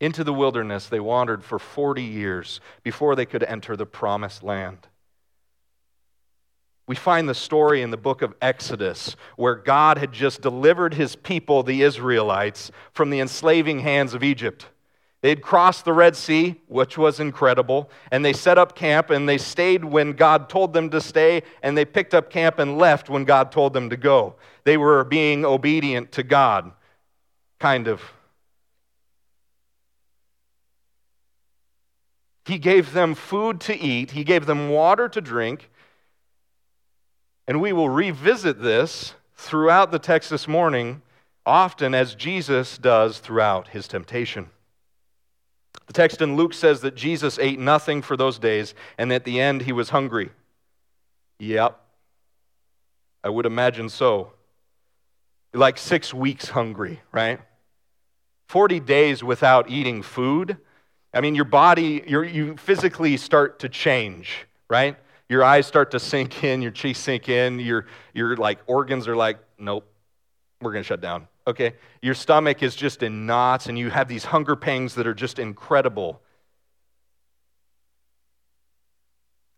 Into 0.00 0.24
the 0.24 0.34
wilderness 0.34 0.86
they 0.86 1.00
wandered 1.00 1.42
for 1.42 1.58
40 1.58 2.02
years 2.02 2.60
before 2.82 3.16
they 3.16 3.26
could 3.26 3.42
enter 3.42 3.76
the 3.76 3.86
promised 3.86 4.42
land. 4.42 4.88
We 6.86 6.94
find 6.94 7.28
the 7.28 7.34
story 7.34 7.82
in 7.82 7.90
the 7.90 7.96
book 7.96 8.22
of 8.22 8.34
Exodus 8.40 9.16
where 9.36 9.56
God 9.56 9.98
had 9.98 10.12
just 10.12 10.40
delivered 10.40 10.94
his 10.94 11.16
people, 11.16 11.62
the 11.62 11.82
Israelites, 11.82 12.70
from 12.92 13.10
the 13.10 13.20
enslaving 13.20 13.80
hands 13.80 14.14
of 14.14 14.22
Egypt. 14.22 14.68
They'd 15.22 15.42
crossed 15.42 15.84
the 15.84 15.92
Red 15.92 16.14
Sea, 16.14 16.60
which 16.68 16.96
was 16.96 17.18
incredible, 17.18 17.90
and 18.12 18.24
they 18.24 18.32
set 18.32 18.58
up 18.58 18.76
camp 18.76 19.10
and 19.10 19.28
they 19.28 19.38
stayed 19.38 19.84
when 19.84 20.12
God 20.12 20.48
told 20.48 20.72
them 20.72 20.90
to 20.90 21.00
stay, 21.00 21.42
and 21.62 21.76
they 21.76 21.84
picked 21.84 22.14
up 22.14 22.30
camp 22.30 22.60
and 22.60 22.78
left 22.78 23.08
when 23.10 23.24
God 23.24 23.50
told 23.50 23.72
them 23.72 23.90
to 23.90 23.96
go. 23.96 24.36
They 24.62 24.76
were 24.76 25.02
being 25.02 25.44
obedient 25.44 26.12
to 26.12 26.22
God, 26.22 26.70
kind 27.58 27.88
of. 27.88 28.02
He 32.46 32.58
gave 32.58 32.92
them 32.92 33.14
food 33.14 33.60
to 33.62 33.76
eat, 33.76 34.12
He 34.12 34.24
gave 34.24 34.46
them 34.46 34.70
water 34.70 35.08
to 35.08 35.20
drink, 35.20 35.68
and 37.48 37.60
we 37.60 37.72
will 37.72 37.88
revisit 37.88 38.62
this 38.62 39.14
throughout 39.34 39.90
the 39.90 39.98
text 39.98 40.30
this 40.30 40.48
morning, 40.48 41.02
often 41.44 41.94
as 41.94 42.14
Jesus 42.14 42.78
does 42.78 43.18
throughout 43.18 43.68
his 43.68 43.86
temptation. 43.86 44.50
The 45.86 45.92
text 45.92 46.20
in 46.20 46.36
Luke 46.36 46.54
says 46.54 46.80
that 46.80 46.96
Jesus 46.96 47.38
ate 47.38 47.58
nothing 47.58 48.02
for 48.02 48.16
those 48.16 48.38
days, 48.38 48.74
and 48.98 49.12
at 49.12 49.24
the 49.24 49.40
end 49.40 49.62
he 49.62 49.72
was 49.72 49.90
hungry. 49.90 50.30
Yep, 51.38 51.78
I 53.22 53.28
would 53.28 53.46
imagine 53.46 53.88
so. 53.88 54.32
Like 55.52 55.78
six 55.78 56.12
weeks 56.12 56.48
hungry, 56.48 57.00
right? 57.12 57.40
40 58.48 58.80
days 58.80 59.22
without 59.22 59.70
eating 59.70 60.02
food. 60.02 60.58
I 61.16 61.20
mean, 61.20 61.34
your 61.34 61.46
body, 61.46 62.04
you 62.06 62.56
physically 62.56 63.16
start 63.16 63.60
to 63.60 63.68
change, 63.68 64.46
right? 64.68 64.96
Your 65.28 65.42
eyes 65.42 65.66
start 65.66 65.90
to 65.92 65.98
sink 65.98 66.44
in, 66.44 66.62
your 66.62 66.70
cheeks 66.70 67.00
sink 67.00 67.28
in, 67.28 67.58
your, 67.58 67.86
your 68.14 68.36
like 68.36 68.58
organs 68.66 69.08
are 69.08 69.16
like, 69.16 69.38
nope, 69.58 69.90
we're 70.60 70.72
going 70.72 70.84
to 70.84 70.86
shut 70.86 71.00
down 71.00 71.26
okay? 71.46 71.74
Your 72.02 72.14
stomach 72.14 72.62
is 72.62 72.74
just 72.74 73.02
in 73.02 73.26
knots 73.26 73.66
and 73.66 73.78
you 73.78 73.90
have 73.90 74.08
these 74.08 74.24
hunger 74.24 74.56
pangs 74.56 74.94
that 74.96 75.06
are 75.06 75.14
just 75.14 75.38
incredible. 75.38 76.20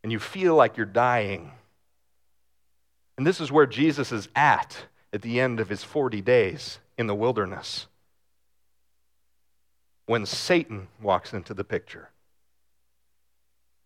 And 0.02 0.12
you 0.12 0.18
feel 0.18 0.54
like 0.54 0.76
you're 0.76 0.86
dying. 0.86 1.52
And 3.16 3.26
this 3.26 3.40
is 3.40 3.50
where 3.50 3.66
Jesus 3.66 4.12
is 4.12 4.28
at 4.36 4.76
at 5.12 5.22
the 5.22 5.40
end 5.40 5.60
of 5.60 5.68
his 5.68 5.82
40 5.82 6.20
days 6.20 6.78
in 6.96 7.06
the 7.06 7.14
wilderness 7.14 7.86
when 10.08 10.24
Satan 10.24 10.88
walks 11.02 11.34
into 11.34 11.52
the 11.52 11.64
picture. 11.64 12.08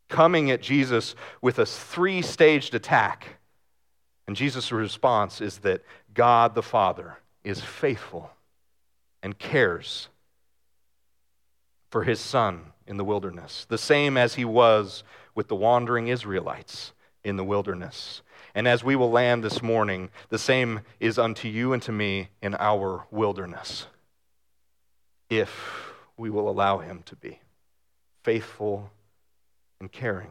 Coming 0.09 0.53
at 0.53 0.63
Jesus 0.63 1.17
with 1.41 1.59
a 1.59 1.67
three 1.67 2.23
staged 2.23 2.77
attack. 2.77 3.39
And 4.29 4.37
Jesus' 4.37 4.71
response 4.71 5.41
is 5.41 5.59
that 5.59 5.83
God 6.15 6.55
the 6.55 6.63
Father 6.63 7.19
is 7.43 7.61
faithful 7.61 8.31
and 9.21 9.37
cares 9.37 10.09
for 11.91 12.05
his 12.05 12.21
son 12.21 12.67
in 12.87 12.99
the 12.99 13.05
wilderness, 13.05 13.67
the 13.69 13.77
same 13.77 14.17
as 14.17 14.35
he 14.35 14.45
was 14.45 15.03
with 15.35 15.49
the 15.49 15.57
wandering 15.57 16.07
Israelites 16.07 16.93
in 17.25 17.37
the 17.37 17.45
wilderness. 17.45 18.23
And 18.55 18.69
as 18.69 18.85
we 18.85 18.95
will 18.95 19.11
land 19.11 19.43
this 19.43 19.61
morning, 19.61 20.09
the 20.29 20.39
same 20.39 20.83
is 21.01 21.19
unto 21.19 21.49
you 21.49 21.73
and 21.73 21.83
to 21.83 21.91
me 21.91 22.29
in 22.41 22.55
our 22.61 23.07
wilderness, 23.11 23.87
if 25.29 25.92
we 26.23 26.31
will 26.31 26.49
allow 26.49 26.79
him 26.79 27.03
to 27.05 27.17
be 27.17 27.41
faithful 28.23 28.89
and 29.81 29.91
caring. 29.91 30.31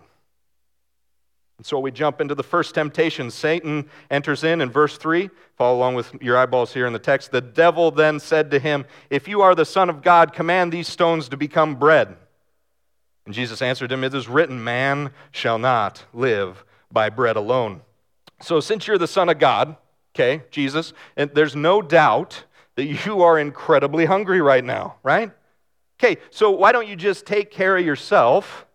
And 1.58 1.66
so 1.66 1.80
we 1.80 1.92
jump 1.92 2.22
into 2.22 2.34
the 2.34 2.44
first 2.44 2.74
temptation. 2.74 3.30
Satan 3.30 3.90
enters 4.10 4.46
in 4.46 4.62
in 4.62 4.72
verse 4.72 4.98
3. 4.98 5.30
Follow 5.58 5.78
along 5.78 5.96
with 5.96 6.14
your 6.22 6.38
eyeballs 6.38 6.74
here 6.74 6.88
in 6.88 6.94
the 6.94 6.98
text. 6.98 7.32
The 7.32 7.42
devil 7.42 7.92
then 7.92 8.22
said 8.22 8.52
to 8.52 8.60
him, 8.60 8.86
If 9.10 9.28
you 9.28 9.42
are 9.42 9.54
the 9.54 9.66
Son 9.66 9.90
of 9.90 10.02
God, 10.02 10.32
command 10.32 10.72
these 10.72 10.88
stones 10.88 11.28
to 11.28 11.36
become 11.36 11.76
bread. 11.76 12.16
And 13.26 13.36
Jesus 13.36 13.62
answered 13.62 13.92
him, 13.92 14.06
It 14.06 14.14
is 14.14 14.30
written, 14.30 14.64
Man 14.64 15.12
shall 15.32 15.60
not 15.60 16.06
live 16.14 16.64
by 16.90 17.10
bread 17.10 17.36
alone. 17.36 17.82
So 18.40 18.62
since 18.62 18.88
you're 18.88 18.98
the 18.98 19.08
Son 19.08 19.28
of 19.28 19.40
God, 19.40 19.76
okay, 20.16 20.44
Jesus, 20.52 20.94
and 21.18 21.30
there's 21.36 21.56
no 21.56 21.82
doubt 21.82 22.46
that 22.76 23.06
you 23.06 23.24
are 23.24 23.38
incredibly 23.38 24.06
hungry 24.06 24.40
right 24.40 24.64
now, 24.64 24.96
right? 25.04 25.32
Okay, 26.04 26.18
so 26.32 26.50
why 26.50 26.72
don't 26.72 26.88
you 26.88 26.96
just 26.96 27.28
take 27.28 27.52
care 27.52 27.78
of 27.78 27.86
yourself 27.86 28.66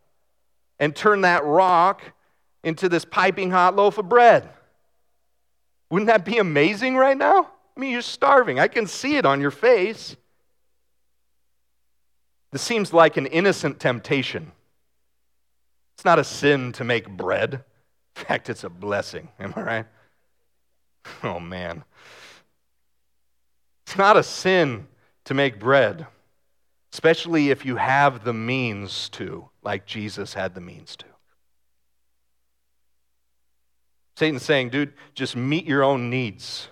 and 0.79 0.95
turn 0.95 1.23
that 1.23 1.45
rock 1.45 2.13
into 2.63 2.89
this 2.89 3.05
piping 3.05 3.51
hot 3.51 3.75
loaf 3.75 3.99
of 3.99 4.09
bread. 4.09 4.49
Wouldn't 5.91 6.07
that 6.07 6.25
be 6.25 6.39
amazing 6.39 6.97
right 6.97 7.17
now? 7.17 7.51
I 7.77 7.81
mean, 7.81 7.91
you're 7.91 8.03
starving. 8.03 8.61
I 8.61 8.69
can 8.69 8.87
see 8.87 9.17
it 9.17 9.27
on 9.27 9.41
your 9.41 9.51
face. 9.51 10.17
This 12.53 12.63
seems 12.63 12.93
like 12.93 13.17
an 13.17 13.27
innocent 13.27 13.81
temptation. 13.81 14.53
It's 15.97 16.05
not 16.05 16.21
a 16.21 16.25
sin 16.25 16.73
to 16.73 16.85
make 16.85 17.09
bread. 17.09 17.55
In 17.55 18.25
fact, 18.25 18.49
it's 18.49 18.63
a 18.63 18.71
blessing. 18.71 19.29
Am 19.41 19.53
I 19.57 19.63
right? 19.63 19.87
Oh, 21.25 21.41
man. 21.41 21.83
It's 23.85 23.99
not 23.99 24.17
a 24.17 24.23
sin 24.23 24.87
to 25.25 25.35
make 25.35 25.59
bread, 25.59 26.07
especially 26.97 27.51
if 27.51 27.67
you 27.67 27.77
have 27.77 28.25
the 28.25 28.33
means 28.33 29.11
to, 29.11 29.47
like 29.63 29.85
Jesus 29.85 30.33
had 30.33 30.55
the 30.55 30.63
means 30.63 30.97
to. 30.97 31.05
Satan's 34.17 34.45
saying, 34.45 34.71
dude, 34.71 34.95
just 35.13 35.37
meet 35.37 35.67
your 35.67 35.85
own 35.85 36.09
needs 36.09 36.69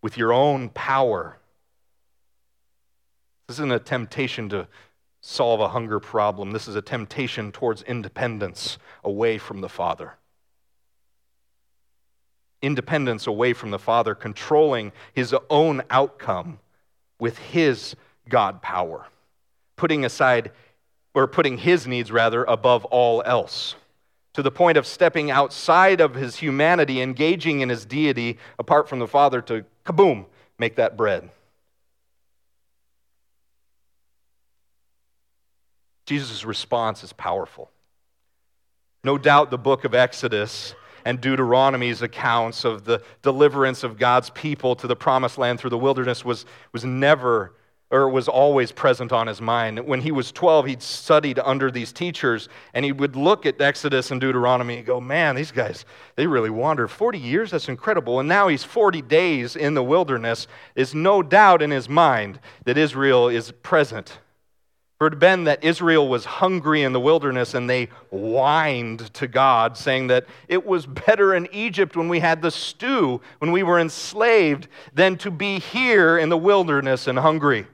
with 0.00 0.16
your 0.16 0.32
own 0.32 0.70
power. 0.70 1.36
This 3.48 3.56
isn't 3.56 3.70
a 3.70 3.78
temptation 3.78 4.48
to 4.48 4.66
solve 5.20 5.60
a 5.60 5.68
hunger 5.68 6.00
problem. 6.00 6.52
This 6.52 6.66
is 6.66 6.74
a 6.74 6.80
temptation 6.80 7.52
towards 7.52 7.82
independence 7.82 8.78
away 9.04 9.36
from 9.36 9.60
the 9.60 9.68
Father. 9.68 10.14
Independence 12.62 13.26
away 13.26 13.52
from 13.52 13.72
the 13.72 13.78
Father, 13.78 14.14
controlling 14.14 14.92
his 15.12 15.34
own 15.50 15.82
outcome 15.90 16.60
with 17.18 17.36
his 17.36 17.94
God 18.26 18.62
power, 18.62 19.06
putting 19.80 20.04
aside, 20.04 20.50
or 21.14 21.26
putting 21.26 21.56
his 21.56 21.86
needs 21.86 22.12
rather, 22.12 22.44
above 22.44 22.84
all 22.84 23.22
else 23.24 23.76
to 24.34 24.42
the 24.42 24.50
point 24.50 24.76
of 24.76 24.86
stepping 24.86 25.30
outside 25.30 26.02
of 26.02 26.14
his 26.14 26.36
humanity, 26.36 27.00
engaging 27.00 27.60
in 27.62 27.70
his 27.70 27.86
deity 27.86 28.36
apart 28.58 28.90
from 28.90 28.98
the 28.98 29.06
Father 29.06 29.40
to 29.40 29.64
kaboom, 29.86 30.26
make 30.58 30.76
that 30.76 30.98
bread. 30.98 31.30
Jesus' 36.04 36.44
response 36.44 37.02
is 37.02 37.14
powerful. 37.14 37.70
No 39.02 39.16
doubt 39.16 39.50
the 39.50 39.56
book 39.56 39.84
of 39.84 39.94
Exodus 39.94 40.74
and 41.06 41.22
Deuteronomy's 41.22 42.02
accounts 42.02 42.66
of 42.66 42.84
the 42.84 43.02
deliverance 43.22 43.82
of 43.82 43.98
God's 43.98 44.28
people 44.28 44.76
to 44.76 44.86
the 44.86 44.96
promised 44.96 45.38
land 45.38 45.58
through 45.58 45.70
the 45.70 45.78
wilderness 45.78 46.22
was, 46.22 46.44
was 46.72 46.84
never 46.84 47.54
or 47.90 48.08
was 48.08 48.28
always 48.28 48.70
present 48.70 49.12
on 49.12 49.26
his 49.26 49.40
mind. 49.40 49.80
When 49.80 50.00
he 50.00 50.12
was 50.12 50.30
12, 50.30 50.66
he'd 50.66 50.82
studied 50.82 51.40
under 51.40 51.70
these 51.70 51.92
teachers, 51.92 52.48
and 52.72 52.84
he 52.84 52.92
would 52.92 53.16
look 53.16 53.46
at 53.46 53.60
Exodus 53.60 54.12
and 54.12 54.20
Deuteronomy 54.20 54.76
and 54.78 54.86
go, 54.86 55.00
Man, 55.00 55.34
these 55.34 55.50
guys, 55.50 55.84
they 56.14 56.26
really 56.26 56.50
wandered 56.50 56.88
40 56.88 57.18
years? 57.18 57.50
That's 57.50 57.68
incredible. 57.68 58.20
And 58.20 58.28
now 58.28 58.46
he's 58.46 58.62
40 58.62 59.02
days 59.02 59.56
in 59.56 59.74
the 59.74 59.82
wilderness. 59.82 60.46
Is 60.76 60.94
no 60.94 61.22
doubt 61.22 61.62
in 61.62 61.70
his 61.70 61.88
mind 61.88 62.38
that 62.64 62.78
Israel 62.78 63.28
is 63.28 63.50
present 63.50 64.18
For 64.98 65.08
it 65.08 65.14
had 65.14 65.18
been 65.18 65.44
that 65.44 65.64
Israel 65.64 66.06
was 66.08 66.24
hungry 66.26 66.82
in 66.82 66.92
the 66.92 67.00
wilderness 67.00 67.54
and 67.54 67.68
they 67.68 67.88
whined 68.10 69.12
to 69.14 69.26
God, 69.26 69.76
saying 69.76 70.08
that 70.08 70.26
it 70.46 70.64
was 70.64 70.86
better 70.86 71.34
in 71.34 71.48
Egypt 71.52 71.96
when 71.96 72.08
we 72.08 72.20
had 72.20 72.40
the 72.40 72.50
stew, 72.50 73.20
when 73.38 73.50
we 73.50 73.62
were 73.62 73.80
enslaved, 73.80 74.68
than 74.94 75.16
to 75.16 75.30
be 75.30 75.58
here 75.58 76.18
in 76.18 76.28
the 76.28 76.36
wilderness 76.36 77.08
and 77.08 77.18
hungry. 77.18 77.66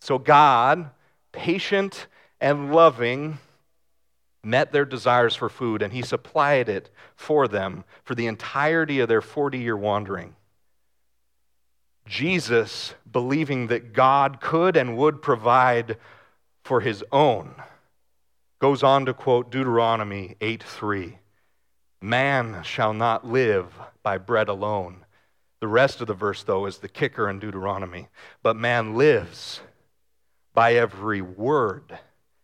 So 0.00 0.18
God, 0.18 0.90
patient 1.32 2.06
and 2.40 2.72
loving, 2.72 3.38
met 4.42 4.72
their 4.72 4.84
desires 4.84 5.36
for 5.36 5.48
food 5.48 5.82
and 5.82 5.92
he 5.92 6.02
supplied 6.02 6.68
it 6.68 6.90
for 7.14 7.46
them 7.46 7.84
for 8.02 8.14
the 8.14 8.26
entirety 8.26 9.00
of 9.00 9.08
their 9.08 9.20
40 9.20 9.58
year 9.58 9.76
wandering. 9.76 10.34
Jesus, 12.06 12.94
believing 13.10 13.68
that 13.68 13.92
God 13.92 14.40
could 14.40 14.76
and 14.76 14.96
would 14.96 15.22
provide 15.22 15.96
for 16.64 16.80
his 16.80 17.04
own, 17.12 17.54
goes 18.58 18.82
on 18.82 19.06
to 19.06 19.14
quote 19.14 19.50
Deuteronomy 19.50 20.36
8 20.40 20.62
3. 20.62 21.18
Man 22.02 22.62
shall 22.62 22.94
not 22.94 23.26
live 23.26 23.66
by 24.02 24.16
bread 24.16 24.48
alone. 24.48 25.04
The 25.60 25.68
rest 25.68 26.00
of 26.00 26.06
the 26.06 26.14
verse, 26.14 26.42
though, 26.42 26.64
is 26.64 26.78
the 26.78 26.88
kicker 26.88 27.28
in 27.28 27.38
Deuteronomy. 27.38 28.08
But 28.42 28.56
man 28.56 28.96
lives 28.96 29.60
by 30.54 30.74
every 30.74 31.22
word 31.22 31.98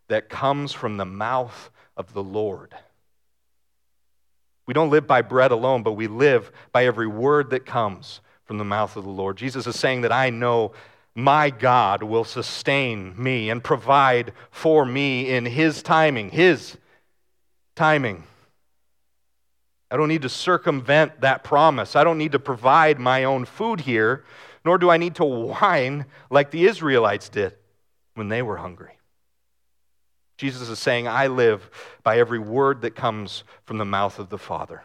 that 0.09 0.29
comes 0.29 0.73
from 0.73 0.97
the 0.97 1.05
mouth 1.05 1.71
of 1.97 2.13
the 2.13 2.23
Lord. 2.23 2.75
We 4.67 4.75
don't 4.75 4.91
live 4.91 5.07
by 5.07 5.23
bread 5.23 5.53
alone, 5.53 5.83
but 5.83 5.93
we 5.93 6.07
live 6.07 6.51
by 6.73 6.87
every 6.87 7.07
word 7.07 7.51
that 7.51 7.67
comes 7.67 8.21
from 8.45 8.59
the 8.59 8.65
mouth 8.65 8.97
of 8.97 9.05
the 9.05 9.11
Lord. 9.11 9.37
Jesus 9.37 9.67
is 9.67 9.79
saying 9.79 10.03
that 10.03 10.13
I 10.13 10.31
know 10.31 10.73
my 11.15 11.51
God 11.51 12.03
will 12.03 12.25
sustain 12.25 13.15
me 13.21 13.49
and 13.49 13.63
provide 13.63 14.33
for 14.51 14.85
me 14.85 15.31
in 15.31 15.47
His 15.47 15.83
timing, 15.83 16.31
His 16.31 16.77
timing. 17.75 18.25
I 19.91 19.97
don't 19.97 20.09
need 20.09 20.23
to 20.23 20.29
circumvent 20.29 21.21
that 21.21 21.45
promise. 21.45 21.97
I 21.97 22.05
don't 22.05 22.19
need 22.19 22.33
to 22.33 22.39
provide 22.39 22.99
my 22.99 23.25
own 23.25 23.45
food 23.45 23.81
here, 23.81 24.25
nor 24.65 24.79
do 24.79 24.91
I 24.91 24.97
need 24.97 25.15
to 25.17 25.25
whine 25.25 26.07
like 26.29 26.51
the 26.51 26.67
Israelites 26.67 27.29
did 27.29 27.55
when 28.17 28.29
they 28.29 28.43
were 28.43 28.57
hungry. 28.57 28.99
Jesus 30.39 30.69
is 30.69 30.79
saying, 30.79 31.07
I 31.09 31.29
live 31.29 31.71
by 32.03 32.19
every 32.19 32.39
word 32.39 32.83
that 32.83 32.95
comes 32.95 33.45
from 33.65 33.79
the 33.79 33.85
mouth 33.85 34.19
of 34.19 34.29
the 34.29 34.39
Father. 34.39 34.83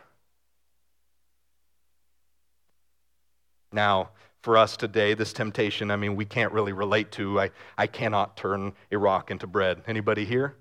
Now, 3.73 4.09
for 4.41 4.57
us 4.57 4.75
today, 4.75 5.13
this 5.13 5.33
temptation, 5.33 5.91
I 5.91 5.95
mean, 5.95 6.15
we 6.15 6.25
can't 6.25 6.51
really 6.51 6.73
relate 6.73 7.11
to. 7.13 7.39
I, 7.39 7.51
I 7.77 7.87
cannot 7.87 8.37
turn 8.37 8.73
a 8.91 8.97
rock 8.97 9.31
into 9.31 9.47
bread. 9.47 9.81
Anybody 9.87 10.25
here? 10.25 10.55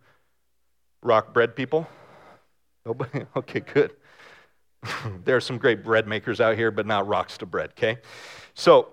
Rock 1.02 1.32
bread 1.32 1.56
people? 1.56 1.88
Nobody? 2.84 3.24
Okay, 3.36 3.60
good. 3.60 3.92
there 5.24 5.36
are 5.36 5.40
some 5.40 5.58
great 5.58 5.84
bread 5.84 6.06
makers 6.06 6.40
out 6.40 6.56
here, 6.56 6.70
but 6.70 6.86
not 6.86 7.06
rocks 7.06 7.38
to 7.38 7.46
bread, 7.46 7.70
okay? 7.70 7.98
So, 8.54 8.88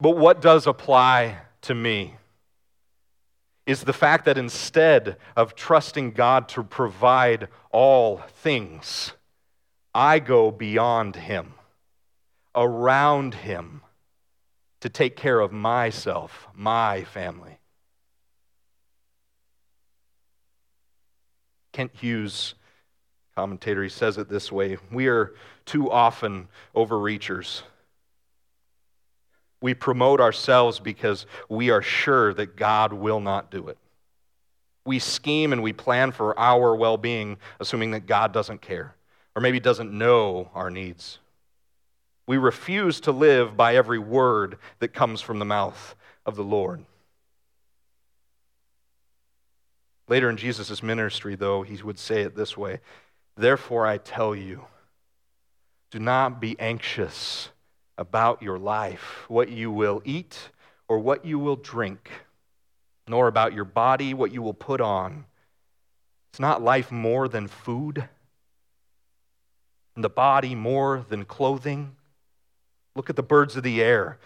but 0.00 0.16
what 0.16 0.40
does 0.40 0.66
apply 0.66 1.38
to 1.64 1.74
me 1.74 2.16
is 3.66 3.82
the 3.84 3.92
fact 3.92 4.24
that 4.26 4.38
instead 4.38 5.16
of 5.36 5.54
trusting 5.54 6.12
God 6.12 6.48
to 6.50 6.62
provide 6.62 7.48
all 7.70 8.18
things, 8.18 9.12
I 9.94 10.18
go 10.18 10.50
beyond 10.50 11.16
Him 11.16 11.54
around 12.54 13.34
him 13.34 13.82
to 14.80 14.88
take 14.88 15.16
care 15.16 15.40
of 15.40 15.52
myself, 15.52 16.48
my 16.54 17.04
family. 17.04 17.58
Kent 21.72 21.92
Hughes, 21.94 22.54
commentator, 23.34 23.82
he 23.82 23.88
says 23.88 24.18
it 24.18 24.28
this 24.28 24.52
way 24.52 24.76
We 24.92 25.08
are 25.08 25.34
too 25.64 25.90
often 25.90 26.48
overreachers. 26.74 27.62
We 29.64 29.72
promote 29.72 30.20
ourselves 30.20 30.78
because 30.78 31.24
we 31.48 31.70
are 31.70 31.80
sure 31.80 32.34
that 32.34 32.54
God 32.54 32.92
will 32.92 33.18
not 33.18 33.50
do 33.50 33.68
it. 33.68 33.78
We 34.84 34.98
scheme 34.98 35.54
and 35.54 35.62
we 35.62 35.72
plan 35.72 36.12
for 36.12 36.38
our 36.38 36.76
well 36.76 36.98
being, 36.98 37.38
assuming 37.58 37.92
that 37.92 38.06
God 38.06 38.34
doesn't 38.34 38.60
care 38.60 38.94
or 39.34 39.40
maybe 39.40 39.60
doesn't 39.60 39.90
know 39.90 40.50
our 40.52 40.68
needs. 40.68 41.18
We 42.26 42.36
refuse 42.36 43.00
to 43.00 43.12
live 43.12 43.56
by 43.56 43.74
every 43.74 43.98
word 43.98 44.58
that 44.80 44.88
comes 44.88 45.22
from 45.22 45.38
the 45.38 45.46
mouth 45.46 45.94
of 46.26 46.36
the 46.36 46.44
Lord. 46.44 46.84
Later 50.08 50.28
in 50.28 50.36
Jesus' 50.36 50.82
ministry, 50.82 51.36
though, 51.36 51.62
he 51.62 51.82
would 51.82 51.98
say 51.98 52.20
it 52.20 52.36
this 52.36 52.54
way 52.54 52.80
Therefore, 53.34 53.86
I 53.86 53.96
tell 53.96 54.36
you, 54.36 54.66
do 55.90 56.00
not 56.00 56.38
be 56.38 56.54
anxious 56.60 57.48
about 57.96 58.42
your 58.42 58.58
life, 58.58 59.24
what 59.28 59.48
you 59.48 59.70
will 59.70 60.02
eat 60.04 60.50
or 60.88 60.98
what 60.98 61.24
you 61.24 61.38
will 61.38 61.56
drink, 61.56 62.10
nor 63.06 63.28
about 63.28 63.52
your 63.52 63.64
body, 63.64 64.14
what 64.14 64.32
you 64.32 64.42
will 64.42 64.54
put 64.54 64.80
on. 64.80 65.24
It's 66.32 66.40
not 66.40 66.62
life 66.62 66.90
more 66.90 67.28
than 67.28 67.46
food, 67.48 68.08
and 69.94 70.04
the 70.04 70.10
body 70.10 70.54
more 70.54 71.04
than 71.08 71.24
clothing. 71.24 71.94
Look 72.96 73.08
at 73.08 73.16
the 73.16 73.22
birds 73.22 73.56
of 73.56 73.62
the 73.62 73.80
air. 73.80 74.18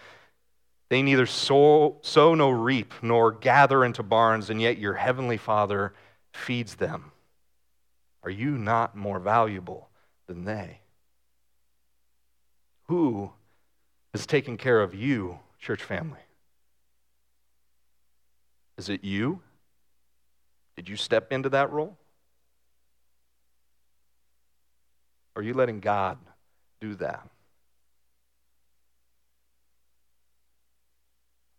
They 0.89 1.03
neither 1.03 1.27
sow, 1.27 1.97
sow 2.01 2.33
nor 2.33 2.57
reap 2.57 2.93
nor 3.03 3.31
gather 3.31 3.85
into 3.85 4.01
barns, 4.01 4.49
and 4.49 4.59
yet 4.59 4.79
your 4.79 4.95
heavenly 4.95 5.37
Father 5.37 5.93
feeds 6.33 6.75
them. 6.75 7.11
Are 8.23 8.31
you 8.31 8.57
not 8.57 8.95
more 8.95 9.19
valuable 9.19 9.89
than 10.27 10.45
they? 10.45 10.79
Who 12.87 13.31
is 14.13 14.25
taking 14.25 14.57
care 14.57 14.81
of 14.81 14.93
you, 14.93 15.39
church 15.59 15.83
family? 15.83 16.19
Is 18.77 18.89
it 18.89 19.03
you? 19.03 19.41
Did 20.75 20.87
you 20.87 20.95
step 20.95 21.31
into 21.31 21.49
that 21.49 21.71
role? 21.71 21.97
Are 25.35 25.41
you 25.41 25.53
letting 25.53 25.79
God 25.79 26.17
do 26.81 26.95
that? 26.95 27.27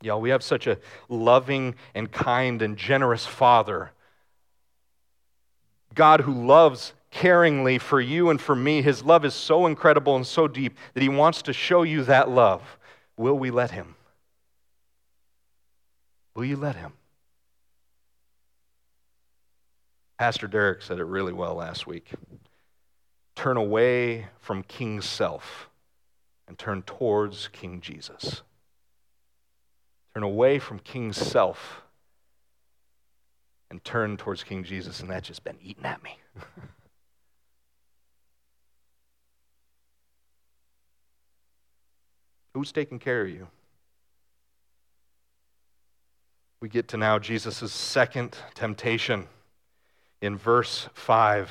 Y'all, 0.03 0.21
we 0.21 0.31
have 0.31 0.43
such 0.43 0.67
a 0.67 0.79
loving 1.11 1.75
and 1.95 2.11
kind 2.11 2.63
and 2.63 2.77
generous 2.77 3.27
Father. 3.27 3.91
God 5.95 6.23
who 6.23 6.47
loves 6.47 6.95
caringly 7.13 7.81
for 7.81 8.01
you 8.01 8.31
and 8.31 8.41
for 8.41 8.55
me. 8.55 8.83
His 8.83 9.05
love 9.05 9.25
is 9.25 9.35
so 9.35 9.67
incredible 9.67 10.17
and 10.17 10.27
so 10.27 10.49
deep 10.49 10.77
that 10.95 11.03
He 11.03 11.09
wants 11.09 11.43
to 11.43 11.53
show 11.53 11.83
you 11.83 12.05
that 12.05 12.29
love. 12.29 12.79
Will 13.17 13.39
we 13.39 13.51
let 13.51 13.71
Him? 13.71 13.95
Will 16.35 16.45
you 16.45 16.57
let 16.57 16.77
Him? 16.77 16.93
Pastor 20.19 20.47
Derek 20.47 20.83
said 20.83 20.99
it 20.99 21.05
really 21.05 21.33
well 21.33 21.55
last 21.55 21.87
week. 21.87 22.11
Turn 23.35 23.57
away 23.57 24.27
from 24.41 24.63
King 24.63 25.01
Self 25.01 25.71
and 26.47 26.59
turn 26.59 26.83
towards 26.83 27.49
King 27.49 27.81
Jesus. 27.81 28.43
Turn 30.15 30.25
away 30.25 30.59
from 30.59 30.81
King 30.81 31.13
self 31.13 31.83
and 33.71 33.83
turn 33.85 34.17
towards 34.17 34.43
King 34.43 34.65
Jesus, 34.65 35.01
and 35.01 35.09
that's 35.09 35.29
just 35.29 35.45
been 35.45 35.59
eating 35.63 35.85
at 35.85 36.03
me. 36.03 36.19
Who's 42.55 42.73
taking 42.73 42.99
care 42.99 43.23
of 43.23 43.31
you? 43.31 43.47
We 46.61 46.69
get 46.69 46.89
to 46.89 46.97
now 46.97 47.19
Jesus' 47.19 47.73
second 47.73 48.37
temptation 48.55 49.27
in 50.21 50.37
verse 50.37 50.89
5. 50.95 51.51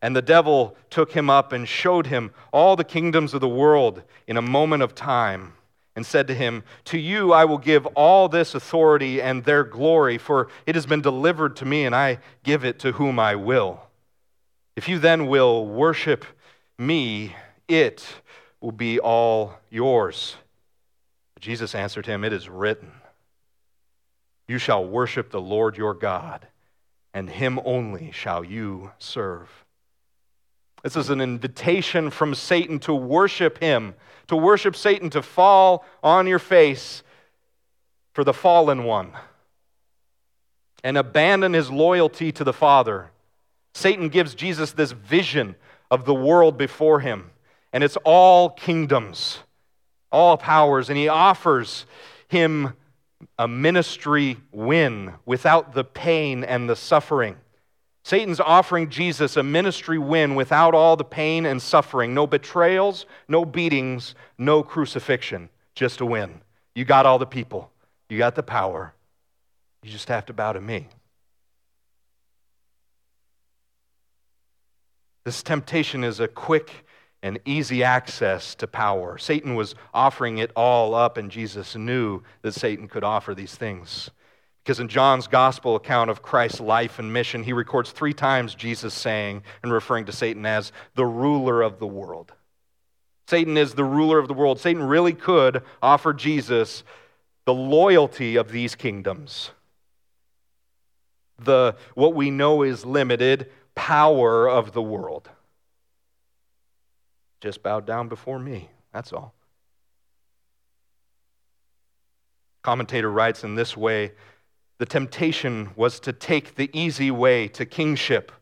And 0.00 0.14
the 0.14 0.22
devil 0.22 0.76
took 0.88 1.12
him 1.12 1.28
up 1.28 1.52
and 1.52 1.68
showed 1.68 2.06
him 2.06 2.30
all 2.52 2.76
the 2.76 2.84
kingdoms 2.84 3.34
of 3.34 3.40
the 3.40 3.48
world 3.48 4.02
in 4.26 4.36
a 4.36 4.42
moment 4.42 4.82
of 4.82 4.94
time 4.94 5.54
and 5.94 6.06
said 6.06 6.26
to 6.28 6.34
him, 6.34 6.62
To 6.86 6.98
you 6.98 7.32
I 7.32 7.44
will 7.44 7.58
give 7.58 7.86
all 7.86 8.28
this 8.28 8.54
authority 8.54 9.20
and 9.20 9.44
their 9.44 9.64
glory, 9.64 10.18
for 10.18 10.48
it 10.66 10.74
has 10.74 10.86
been 10.86 11.00
delivered 11.00 11.56
to 11.56 11.64
me, 11.64 11.84
and 11.84 11.94
I 11.94 12.18
give 12.44 12.64
it 12.64 12.78
to 12.80 12.92
whom 12.92 13.18
I 13.18 13.34
will. 13.34 13.80
If 14.76 14.88
you 14.88 14.98
then 14.98 15.26
will 15.26 15.66
worship 15.66 16.24
me, 16.78 17.34
it 17.66 18.06
will 18.66 18.72
be 18.72 18.98
all 18.98 19.54
yours. 19.70 20.34
Jesus 21.38 21.72
answered 21.72 22.04
him, 22.04 22.24
It 22.24 22.32
is 22.32 22.48
written, 22.48 22.90
You 24.48 24.58
shall 24.58 24.84
worship 24.84 25.30
the 25.30 25.40
Lord 25.40 25.76
your 25.76 25.94
God, 25.94 26.48
and 27.14 27.30
him 27.30 27.60
only 27.64 28.10
shall 28.10 28.42
you 28.42 28.90
serve. 28.98 29.48
This 30.82 30.96
is 30.96 31.10
an 31.10 31.20
invitation 31.20 32.10
from 32.10 32.34
Satan 32.34 32.80
to 32.80 32.92
worship 32.92 33.58
him, 33.58 33.94
to 34.26 34.36
worship 34.36 34.74
Satan, 34.74 35.10
to 35.10 35.22
fall 35.22 35.84
on 36.02 36.26
your 36.26 36.40
face 36.40 37.04
for 38.14 38.24
the 38.24 38.34
fallen 38.34 38.82
one 38.82 39.12
and 40.82 40.98
abandon 40.98 41.52
his 41.52 41.70
loyalty 41.70 42.32
to 42.32 42.42
the 42.42 42.52
Father. 42.52 43.12
Satan 43.74 44.08
gives 44.08 44.34
Jesus 44.34 44.72
this 44.72 44.90
vision 44.90 45.54
of 45.88 46.04
the 46.04 46.14
world 46.14 46.58
before 46.58 46.98
him, 46.98 47.30
and 47.72 47.84
it's 47.84 47.96
all 48.04 48.50
kingdoms, 48.50 49.38
all 50.10 50.36
powers, 50.36 50.88
and 50.88 50.98
he 50.98 51.08
offers 51.08 51.86
him 52.28 52.72
a 53.38 53.48
ministry 53.48 54.38
win 54.52 55.12
without 55.24 55.74
the 55.74 55.84
pain 55.84 56.44
and 56.44 56.68
the 56.68 56.76
suffering. 56.76 57.36
Satan's 58.04 58.38
offering 58.38 58.88
Jesus 58.88 59.36
a 59.36 59.42
ministry 59.42 59.98
win 59.98 60.36
without 60.36 60.74
all 60.74 60.96
the 60.96 61.04
pain 61.04 61.44
and 61.44 61.60
suffering. 61.60 62.14
No 62.14 62.26
betrayals, 62.26 63.04
no 63.26 63.44
beatings, 63.44 64.14
no 64.38 64.62
crucifixion. 64.62 65.48
Just 65.74 66.00
a 66.00 66.06
win. 66.06 66.40
You 66.74 66.84
got 66.84 67.04
all 67.04 67.18
the 67.18 67.26
people, 67.26 67.70
you 68.08 68.18
got 68.18 68.36
the 68.36 68.42
power. 68.42 68.94
You 69.82 69.90
just 69.90 70.08
have 70.08 70.26
to 70.26 70.32
bow 70.32 70.52
to 70.52 70.60
me. 70.60 70.88
This 75.24 75.42
temptation 75.42 76.04
is 76.04 76.20
a 76.20 76.28
quick 76.28 76.85
and 77.22 77.38
easy 77.44 77.82
access 77.82 78.54
to 78.56 78.66
power. 78.66 79.18
Satan 79.18 79.54
was 79.54 79.74
offering 79.92 80.38
it 80.38 80.50
all 80.54 80.94
up, 80.94 81.16
and 81.16 81.30
Jesus 81.30 81.74
knew 81.74 82.22
that 82.42 82.52
Satan 82.52 82.88
could 82.88 83.04
offer 83.04 83.34
these 83.34 83.54
things. 83.54 84.10
Because 84.62 84.80
in 84.80 84.88
John's 84.88 85.28
gospel 85.28 85.76
account 85.76 86.10
of 86.10 86.22
Christ's 86.22 86.60
life 86.60 86.98
and 86.98 87.12
mission, 87.12 87.44
he 87.44 87.52
records 87.52 87.92
three 87.92 88.12
times 88.12 88.54
Jesus 88.54 88.92
saying 88.94 89.42
and 89.62 89.72
referring 89.72 90.06
to 90.06 90.12
Satan 90.12 90.44
as 90.44 90.72
the 90.94 91.06
ruler 91.06 91.62
of 91.62 91.78
the 91.78 91.86
world. 91.86 92.32
Satan 93.28 93.56
is 93.56 93.74
the 93.74 93.84
ruler 93.84 94.18
of 94.18 94.28
the 94.28 94.34
world. 94.34 94.60
Satan 94.60 94.82
really 94.82 95.12
could 95.12 95.62
offer 95.82 96.12
Jesus 96.12 96.84
the 97.44 97.54
loyalty 97.54 98.36
of 98.36 98.50
these 98.50 98.74
kingdoms, 98.74 99.50
the 101.38 101.76
what 101.94 102.14
we 102.14 102.30
know 102.30 102.62
is 102.62 102.84
limited 102.84 103.50
power 103.76 104.48
of 104.48 104.72
the 104.72 104.82
world. 104.82 105.30
Just 107.46 107.62
bow 107.62 107.78
down 107.78 108.08
before 108.08 108.40
me. 108.40 108.68
That's 108.92 109.12
all. 109.12 109.32
Commentator 112.64 113.08
writes 113.08 113.44
in 113.44 113.54
this 113.54 113.76
way 113.76 114.14
the 114.78 114.84
temptation 114.84 115.70
was 115.76 116.00
to 116.00 116.12
take 116.12 116.56
the 116.56 116.68
easy 116.72 117.12
way 117.12 117.46
to 117.46 117.64
kingship 117.64 118.32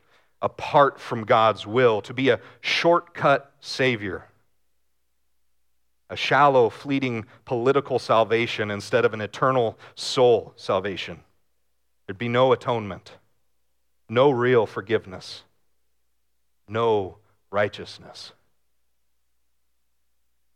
apart 0.41 0.99
from 0.99 1.25
God's 1.25 1.67
will, 1.67 2.01
to 2.01 2.15
be 2.15 2.31
a 2.31 2.41
shortcut 2.63 3.53
Savior, 3.61 4.25
a 6.09 6.17
shallow, 6.17 6.71
fleeting 6.71 7.27
political 7.45 7.99
salvation 7.99 8.71
instead 8.71 9.05
of 9.05 9.13
an 9.13 9.21
eternal 9.21 9.79
soul 9.95 10.55
salvation. 10.57 11.21
There'd 12.07 12.17
be 12.17 12.31
no 12.31 12.55
atonement, 12.55 13.19
no 14.09 14.31
real 14.31 14.65
forgiveness, 14.65 15.43
no 16.67 17.19
righteousness. 17.51 18.33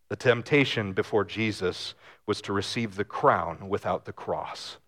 The 0.09 0.17
temptation 0.17 0.93
before 0.93 1.25
Jesus 1.25 1.95
was 2.27 2.41
to 2.43 2.53
receive 2.53 2.97
the 2.97 3.05
crown 3.05 3.69
without 3.69 4.05
the 4.05 4.13
cross. 4.13 4.79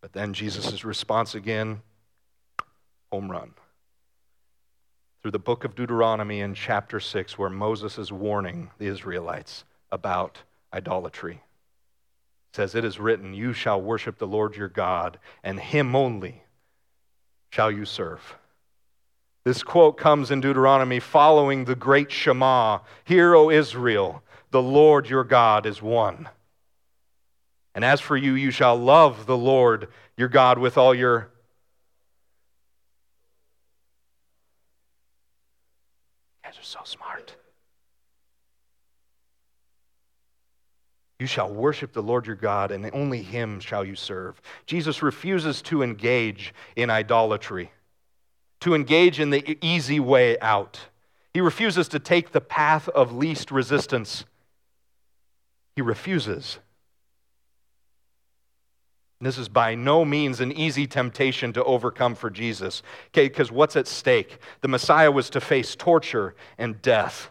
But 0.00 0.12
then 0.12 0.34
Jesus' 0.34 0.84
response 0.84 1.34
again 1.34 1.82
home 3.10 3.30
run. 3.30 3.54
Through 5.22 5.30
the 5.32 5.38
book 5.38 5.64
of 5.64 5.74
Deuteronomy 5.74 6.40
in 6.40 6.54
chapter 6.54 7.00
6, 7.00 7.38
where 7.38 7.50
Moses 7.50 7.98
is 7.98 8.12
warning 8.12 8.70
the 8.78 8.86
Israelites 8.86 9.64
about 9.90 10.42
idolatry. 10.72 11.40
It 12.52 12.56
says, 12.56 12.74
It 12.74 12.84
is 12.84 13.00
written, 13.00 13.34
You 13.34 13.52
shall 13.52 13.80
worship 13.80 14.18
the 14.18 14.26
Lord 14.26 14.54
your 14.54 14.68
God, 14.68 15.18
and 15.42 15.58
him 15.58 15.96
only 15.96 16.42
shall 17.50 17.70
you 17.70 17.84
serve. 17.84 18.36
This 19.46 19.62
quote 19.62 19.96
comes 19.96 20.32
in 20.32 20.40
Deuteronomy 20.40 20.98
following 20.98 21.66
the 21.66 21.76
great 21.76 22.10
Shema 22.10 22.80
Hear, 23.04 23.36
O 23.36 23.48
Israel, 23.48 24.24
the 24.50 24.60
Lord 24.60 25.08
your 25.08 25.22
God 25.22 25.66
is 25.66 25.80
one. 25.80 26.28
And 27.72 27.84
as 27.84 28.00
for 28.00 28.16
you, 28.16 28.32
you 28.32 28.50
shall 28.50 28.76
love 28.76 29.26
the 29.26 29.36
Lord 29.36 29.86
your 30.16 30.26
God 30.26 30.58
with 30.58 30.76
all 30.76 30.92
your 30.92 31.30
You 36.42 36.50
guys 36.50 36.58
are 36.58 36.64
so 36.64 36.80
smart. 36.82 37.36
You 41.20 41.28
shall 41.28 41.54
worship 41.54 41.92
the 41.92 42.02
Lord 42.02 42.26
your 42.26 42.34
God, 42.34 42.72
and 42.72 42.90
only 42.92 43.22
him 43.22 43.60
shall 43.60 43.84
you 43.84 43.94
serve. 43.94 44.42
Jesus 44.66 45.04
refuses 45.04 45.62
to 45.62 45.84
engage 45.84 46.52
in 46.74 46.90
idolatry, 46.90 47.70
to 48.60 48.74
engage 48.74 49.20
in 49.20 49.30
the 49.30 49.58
easy 49.60 50.00
way 50.00 50.38
out. 50.40 50.80
He 51.34 51.40
refuses 51.40 51.88
to 51.88 51.98
take 51.98 52.32
the 52.32 52.40
path 52.40 52.88
of 52.88 53.12
least 53.12 53.50
resistance. 53.50 54.24
He 55.74 55.82
refuses. 55.82 56.58
This 59.20 59.38
is 59.38 59.48
by 59.48 59.74
no 59.74 60.04
means 60.04 60.40
an 60.40 60.52
easy 60.52 60.86
temptation 60.86 61.52
to 61.54 61.64
overcome 61.64 62.14
for 62.14 62.28
Jesus. 62.28 62.82
Okay, 63.08 63.28
because 63.28 63.50
what's 63.50 63.76
at 63.76 63.86
stake? 63.86 64.38
The 64.60 64.68
Messiah 64.68 65.10
was 65.10 65.30
to 65.30 65.40
face 65.40 65.74
torture 65.74 66.34
and 66.58 66.80
death 66.82 67.30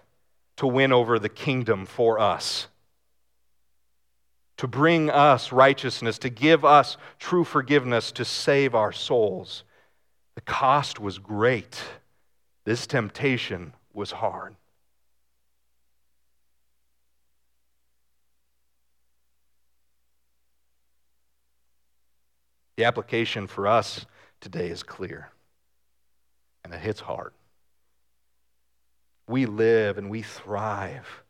to 0.57 0.67
win 0.67 0.91
over 0.91 1.19
the 1.19 1.29
kingdom 1.29 1.85
for 1.85 2.19
us, 2.19 2.67
to 4.57 4.67
bring 4.67 5.09
us 5.09 5.51
righteousness, 5.51 6.17
to 6.19 6.29
give 6.29 6.63
us 6.63 6.97
true 7.19 7.43
forgiveness, 7.43 8.11
to 8.13 8.25
save 8.25 8.73
our 8.73 8.91
souls. 8.91 9.63
The 10.35 10.41
cost 10.41 10.99
was 10.99 11.17
great. 11.17 11.81
This 12.65 12.85
temptation 12.85 13.73
was 13.93 14.11
hard. 14.11 14.55
The 22.75 22.83
application 22.83 23.47
for 23.47 23.67
us 23.67 24.05
today 24.41 24.69
is 24.69 24.83
clear, 24.83 25.29
and 26.63 26.73
it 26.73 26.81
hits 26.81 26.99
hard. 26.99 27.31
We 29.27 29.45
live 29.45 29.97
and 29.97 30.09
we 30.09 30.21
thrive 30.21 31.23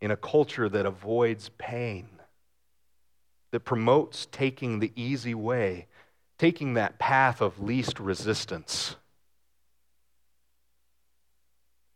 in 0.00 0.10
a 0.10 0.16
culture 0.16 0.68
that 0.68 0.84
avoids 0.84 1.50
pain, 1.56 2.08
that 3.52 3.60
promotes 3.60 4.26
taking 4.26 4.80
the 4.80 4.92
easy 4.96 5.34
way, 5.34 5.86
taking 6.42 6.74
that 6.74 6.98
path 6.98 7.40
of 7.40 7.62
least 7.62 8.00
resistance. 8.00 8.96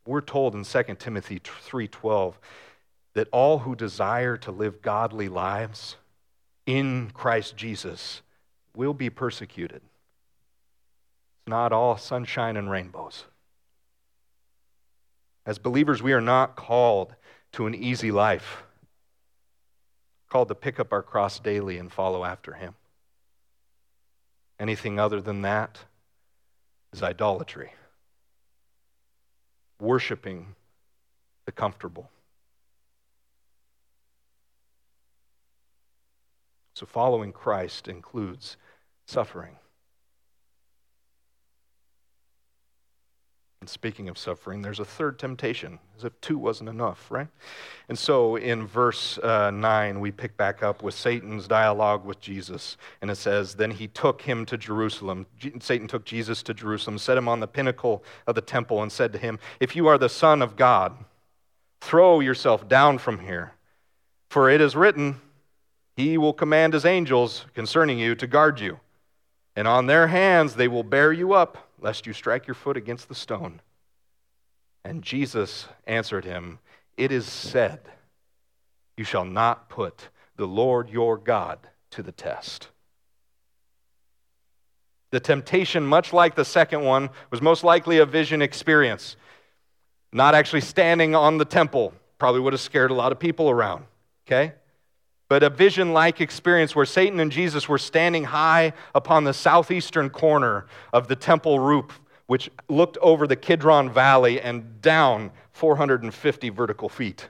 We're 0.06 0.20
told 0.20 0.54
in 0.54 0.62
2 0.62 1.00
Timothy 1.00 1.40
3:12 1.40 2.38
that 3.14 3.26
all 3.32 3.58
who 3.58 3.74
desire 3.74 4.36
to 4.36 4.52
live 4.52 4.82
godly 4.82 5.28
lives 5.28 5.96
in 6.64 7.10
Christ 7.10 7.56
Jesus 7.56 8.22
will 8.72 8.94
be 8.94 9.10
persecuted. 9.10 9.82
It's 9.82 11.48
not 11.48 11.72
all 11.72 11.96
sunshine 11.96 12.56
and 12.56 12.70
rainbows. 12.70 13.24
As 15.44 15.58
believers, 15.58 16.04
we 16.04 16.12
are 16.12 16.20
not 16.20 16.54
called 16.54 17.16
to 17.50 17.66
an 17.66 17.74
easy 17.74 18.12
life, 18.12 18.62
called 20.28 20.46
to 20.46 20.54
pick 20.54 20.78
up 20.78 20.92
our 20.92 21.02
cross 21.02 21.40
daily 21.40 21.78
and 21.78 21.92
follow 21.92 22.24
after 22.24 22.52
Him. 22.52 22.76
Anything 24.58 24.98
other 24.98 25.20
than 25.20 25.42
that 25.42 25.78
is 26.92 27.02
idolatry, 27.02 27.72
worshiping 29.80 30.54
the 31.44 31.52
comfortable. 31.52 32.10
So, 36.74 36.86
following 36.86 37.32
Christ 37.32 37.88
includes 37.88 38.56
suffering. 39.06 39.56
And 43.60 43.70
speaking 43.70 44.08
of 44.08 44.18
suffering, 44.18 44.60
there's 44.60 44.80
a 44.80 44.84
third 44.84 45.18
temptation, 45.18 45.78
as 45.96 46.04
if 46.04 46.20
two 46.20 46.36
wasn't 46.36 46.68
enough, 46.68 47.10
right? 47.10 47.28
And 47.88 47.98
so 47.98 48.36
in 48.36 48.66
verse 48.66 49.16
uh, 49.18 49.50
9, 49.50 49.98
we 49.98 50.12
pick 50.12 50.36
back 50.36 50.62
up 50.62 50.82
with 50.82 50.94
Satan's 50.94 51.48
dialogue 51.48 52.04
with 52.04 52.20
Jesus. 52.20 52.76
And 53.00 53.10
it 53.10 53.16
says, 53.16 53.54
Then 53.54 53.70
he 53.70 53.88
took 53.88 54.22
him 54.22 54.44
to 54.46 54.58
Jerusalem. 54.58 55.26
Satan 55.60 55.88
took 55.88 56.04
Jesus 56.04 56.42
to 56.44 56.54
Jerusalem, 56.54 56.98
set 56.98 57.16
him 57.16 57.28
on 57.28 57.40
the 57.40 57.48
pinnacle 57.48 58.04
of 58.26 58.34
the 58.34 58.42
temple, 58.42 58.82
and 58.82 58.92
said 58.92 59.12
to 59.14 59.18
him, 59.18 59.38
If 59.58 59.74
you 59.74 59.86
are 59.86 59.98
the 59.98 60.10
Son 60.10 60.42
of 60.42 60.56
God, 60.56 60.92
throw 61.80 62.20
yourself 62.20 62.68
down 62.68 62.98
from 62.98 63.20
here. 63.20 63.52
For 64.28 64.50
it 64.50 64.60
is 64.60 64.76
written, 64.76 65.20
He 65.96 66.18
will 66.18 66.34
command 66.34 66.74
His 66.74 66.84
angels 66.84 67.46
concerning 67.54 67.98
you 67.98 68.14
to 68.16 68.26
guard 68.26 68.60
you 68.60 68.80
and 69.56 69.66
on 69.66 69.86
their 69.86 70.08
hands 70.08 70.54
they 70.54 70.68
will 70.68 70.82
bear 70.82 71.12
you 71.12 71.32
up, 71.32 71.65
lest 71.80 72.06
you 72.06 72.12
strike 72.12 72.46
your 72.46 72.54
foot 72.54 72.76
against 72.76 73.08
the 73.08 73.14
stone. 73.14 73.60
And 74.84 75.02
Jesus 75.02 75.68
answered 75.86 76.24
him, 76.24 76.58
It 76.96 77.12
is 77.12 77.26
said, 77.26 77.80
You 78.96 79.04
shall 79.04 79.24
not 79.24 79.68
put 79.68 80.08
the 80.36 80.46
Lord 80.46 80.90
your 80.90 81.16
God 81.16 81.58
to 81.90 82.02
the 82.02 82.12
test. 82.12 82.68
The 85.10 85.20
temptation, 85.20 85.86
much 85.86 86.12
like 86.12 86.34
the 86.34 86.44
second 86.44 86.82
one, 86.82 87.10
was 87.30 87.40
most 87.40 87.64
likely 87.64 87.98
a 87.98 88.06
vision 88.06 88.42
experience. 88.42 89.16
Not 90.12 90.34
actually 90.34 90.60
standing 90.60 91.14
on 91.14 91.38
the 91.38 91.44
temple, 91.44 91.92
probably 92.18 92.40
would 92.40 92.52
have 92.52 92.60
scared 92.60 92.90
a 92.90 92.94
lot 92.94 93.12
of 93.12 93.18
people 93.18 93.48
around, 93.50 93.84
okay? 94.26 94.54
But 95.28 95.42
a 95.42 95.50
vision 95.50 95.92
like 95.92 96.20
experience 96.20 96.76
where 96.76 96.86
Satan 96.86 97.18
and 97.18 97.32
Jesus 97.32 97.68
were 97.68 97.78
standing 97.78 98.24
high 98.24 98.72
upon 98.94 99.24
the 99.24 99.34
southeastern 99.34 100.10
corner 100.10 100.66
of 100.92 101.08
the 101.08 101.16
temple 101.16 101.58
roof, 101.58 102.00
which 102.26 102.50
looked 102.68 102.96
over 102.98 103.26
the 103.26 103.36
Kidron 103.36 103.90
Valley 103.90 104.40
and 104.40 104.80
down 104.80 105.32
450 105.52 106.48
vertical 106.50 106.88
feet. 106.88 107.28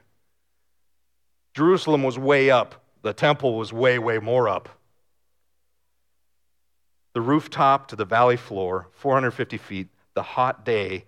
Jerusalem 1.54 2.02
was 2.02 2.18
way 2.18 2.50
up, 2.50 2.84
the 3.02 3.14
temple 3.14 3.56
was 3.56 3.72
way, 3.72 3.98
way 3.98 4.18
more 4.18 4.48
up 4.48 4.68
the 7.16 7.22
rooftop 7.22 7.88
to 7.88 7.96
the 7.96 8.04
valley 8.04 8.36
floor, 8.36 8.88
450 8.92 9.56
feet, 9.56 9.88
the 10.12 10.22
hot 10.22 10.66
day 10.66 11.06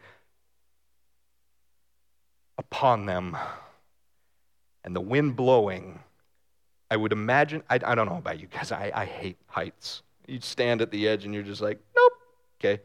upon 2.57 3.05
them, 3.05 3.37
and 4.83 4.96
the 4.96 5.03
wind 5.03 5.37
blowing. 5.37 6.01
I 6.90 6.96
would 6.96 7.12
imagine, 7.12 7.62
I, 7.68 7.79
I 7.85 7.94
don't 7.94 8.09
know 8.09 8.16
about 8.16 8.40
you 8.40 8.46
guys, 8.46 8.72
I, 8.72 8.90
I 8.94 9.05
hate 9.05 9.37
heights. 9.46 10.03
You 10.27 10.40
stand 10.40 10.81
at 10.81 10.90
the 10.90 11.09
edge 11.09 11.24
and 11.24 11.35
you're 11.35 11.42
just 11.42 11.61
like, 11.61 11.79
nope, 11.96 12.12
okay. 12.61 12.83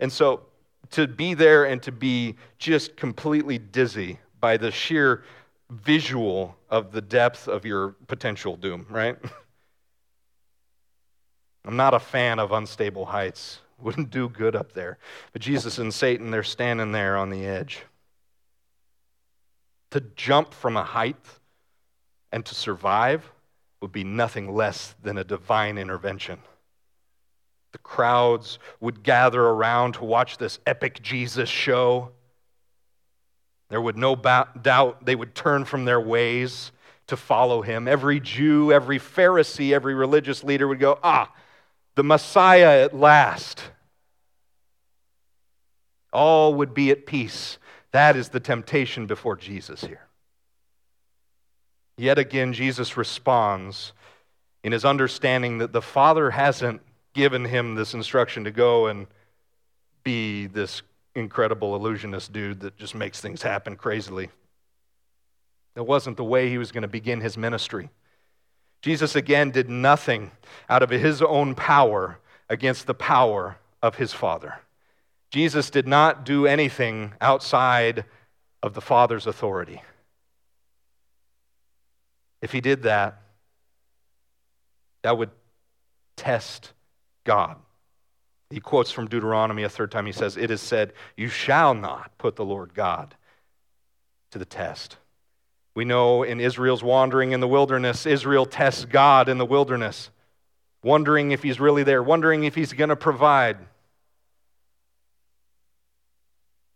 And 0.00 0.12
so 0.12 0.42
to 0.90 1.06
be 1.06 1.34
there 1.34 1.64
and 1.64 1.82
to 1.82 1.92
be 1.92 2.36
just 2.58 2.96
completely 2.96 3.58
dizzy 3.58 4.18
by 4.40 4.56
the 4.56 4.70
sheer 4.70 5.24
visual 5.70 6.56
of 6.70 6.92
the 6.92 7.00
depth 7.00 7.48
of 7.48 7.64
your 7.64 7.90
potential 8.06 8.56
doom, 8.56 8.86
right? 8.88 9.16
I'm 11.64 11.76
not 11.76 11.94
a 11.94 11.98
fan 11.98 12.38
of 12.38 12.52
unstable 12.52 13.06
heights. 13.06 13.60
Wouldn't 13.80 14.10
do 14.10 14.28
good 14.28 14.54
up 14.54 14.72
there. 14.72 14.98
But 15.32 15.42
Jesus 15.42 15.78
and 15.78 15.92
Satan, 15.92 16.30
they're 16.30 16.44
standing 16.44 16.92
there 16.92 17.16
on 17.16 17.30
the 17.30 17.44
edge. 17.44 17.82
To 19.90 20.00
jump 20.14 20.54
from 20.54 20.76
a 20.76 20.84
height 20.84 21.16
and 22.32 22.44
to 22.46 22.54
survive 22.54 23.30
would 23.86 23.92
be 23.92 24.02
nothing 24.02 24.52
less 24.52 24.96
than 25.00 25.16
a 25.16 25.22
divine 25.22 25.78
intervention. 25.78 26.40
The 27.70 27.78
crowds 27.78 28.58
would 28.80 29.04
gather 29.04 29.40
around 29.40 29.92
to 29.92 30.04
watch 30.04 30.38
this 30.38 30.58
epic 30.66 31.00
Jesus 31.02 31.48
show. 31.48 32.10
There 33.68 33.80
would 33.80 33.96
no 33.96 34.16
doubt 34.16 35.06
they 35.06 35.14
would 35.14 35.36
turn 35.36 35.64
from 35.66 35.84
their 35.84 36.00
ways 36.00 36.72
to 37.06 37.16
follow 37.16 37.62
him. 37.62 37.86
Every 37.86 38.18
Jew, 38.18 38.72
every 38.72 38.98
Pharisee, 38.98 39.72
every 39.72 39.94
religious 39.94 40.42
leader 40.42 40.66
would 40.66 40.80
go, 40.80 40.98
Ah, 41.04 41.32
the 41.94 42.02
Messiah 42.02 42.82
at 42.82 42.92
last. 42.92 43.62
All 46.12 46.54
would 46.54 46.74
be 46.74 46.90
at 46.90 47.06
peace. 47.06 47.58
That 47.92 48.16
is 48.16 48.30
the 48.30 48.40
temptation 48.40 49.06
before 49.06 49.36
Jesus 49.36 49.82
here. 49.82 50.05
Yet 51.96 52.18
again, 52.18 52.52
Jesus 52.52 52.96
responds 52.96 53.92
in 54.62 54.72
his 54.72 54.84
understanding 54.84 55.58
that 55.58 55.72
the 55.72 55.82
Father 55.82 56.30
hasn't 56.30 56.82
given 57.14 57.44
him 57.44 57.74
this 57.74 57.94
instruction 57.94 58.44
to 58.44 58.50
go 58.50 58.86
and 58.86 59.06
be 60.04 60.46
this 60.46 60.82
incredible 61.14 61.74
illusionist 61.74 62.32
dude 62.32 62.60
that 62.60 62.76
just 62.76 62.94
makes 62.94 63.20
things 63.20 63.42
happen 63.42 63.76
crazily. 63.76 64.28
That 65.74 65.84
wasn't 65.84 66.16
the 66.16 66.24
way 66.24 66.50
he 66.50 66.58
was 66.58 66.72
going 66.72 66.82
to 66.82 66.88
begin 66.88 67.20
his 67.20 67.38
ministry. 67.38 67.88
Jesus 68.82 69.16
again 69.16 69.50
did 69.50 69.70
nothing 69.70 70.30
out 70.68 70.82
of 70.82 70.90
his 70.90 71.22
own 71.22 71.54
power 71.54 72.18
against 72.48 72.86
the 72.86 72.94
power 72.94 73.56
of 73.82 73.96
his 73.96 74.12
Father. 74.12 74.60
Jesus 75.30 75.70
did 75.70 75.88
not 75.88 76.24
do 76.24 76.46
anything 76.46 77.12
outside 77.20 78.04
of 78.62 78.74
the 78.74 78.80
Father's 78.80 79.26
authority. 79.26 79.82
If 82.42 82.52
he 82.52 82.60
did 82.60 82.82
that, 82.82 83.22
that 85.02 85.16
would 85.16 85.30
test 86.16 86.72
God. 87.24 87.56
He 88.50 88.60
quotes 88.60 88.90
from 88.90 89.08
Deuteronomy 89.08 89.64
a 89.64 89.68
third 89.68 89.90
time. 89.90 90.06
He 90.06 90.12
says, 90.12 90.36
It 90.36 90.50
is 90.50 90.60
said, 90.60 90.92
You 91.16 91.28
shall 91.28 91.74
not 91.74 92.16
put 92.18 92.36
the 92.36 92.44
Lord 92.44 92.74
God 92.74 93.14
to 94.30 94.38
the 94.38 94.44
test. 94.44 94.98
We 95.74 95.84
know 95.84 96.22
in 96.22 96.40
Israel's 96.40 96.82
wandering 96.82 97.32
in 97.32 97.40
the 97.40 97.48
wilderness, 97.48 98.06
Israel 98.06 98.46
tests 98.46 98.84
God 98.84 99.28
in 99.28 99.38
the 99.38 99.44
wilderness, 99.44 100.10
wondering 100.82 101.32
if 101.32 101.42
he's 101.42 101.60
really 101.60 101.82
there, 101.82 102.02
wondering 102.02 102.44
if 102.44 102.54
he's 102.54 102.72
going 102.72 102.88
to 102.88 102.96
provide. 102.96 103.58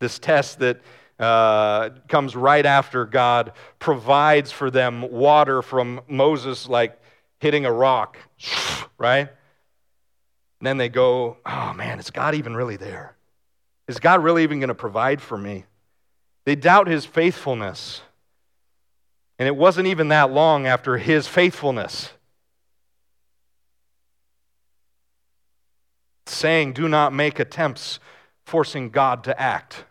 This 0.01 0.19
test 0.19 0.59
that 0.59 0.81
uh, 1.21 1.91
comes 2.09 2.35
right 2.35 2.65
after 2.65 3.05
God 3.05 3.53
provides 3.79 4.51
for 4.51 4.71
them 4.71 5.03
water 5.03 5.61
from 5.61 6.01
Moses, 6.09 6.69
like 6.69 6.99
hitting 7.39 7.67
a 7.67 7.73
rock, 7.73 8.17
right? 8.99 9.29
And 9.29 10.67
then 10.67 10.79
they 10.79 10.89
go, 10.89 11.37
oh 11.45 11.73
man, 11.75 11.99
is 11.99 12.11
God 12.11 12.35
even 12.35 12.57
really 12.57 12.77
there? 12.77 13.17
Is 13.87 14.01
God 14.01 14.23
really 14.23 14.45
even 14.45 14.61
going 14.61 14.69
to 14.69 14.75
provide 14.75 15.21
for 15.21 15.37
me? 15.37 15.65
They 16.47 16.55
doubt 16.55 16.89
his 16.89 17.05
faithfulness. 17.05 18.03
And 19.39 19.47
it 19.47 19.57
wasn't 19.57 19.89
even 19.89 20.09
that 20.09 20.31
long 20.31 20.67
after 20.67 20.97
his 20.97 21.27
faithfulness. 21.27 22.11
Saying, 26.27 26.73
Do 26.75 26.89
not 26.89 27.13
make 27.13 27.39
attempts 27.39 28.01
forcing 28.45 28.91
God 28.91 29.25
to 29.25 29.41
act. 29.41 29.85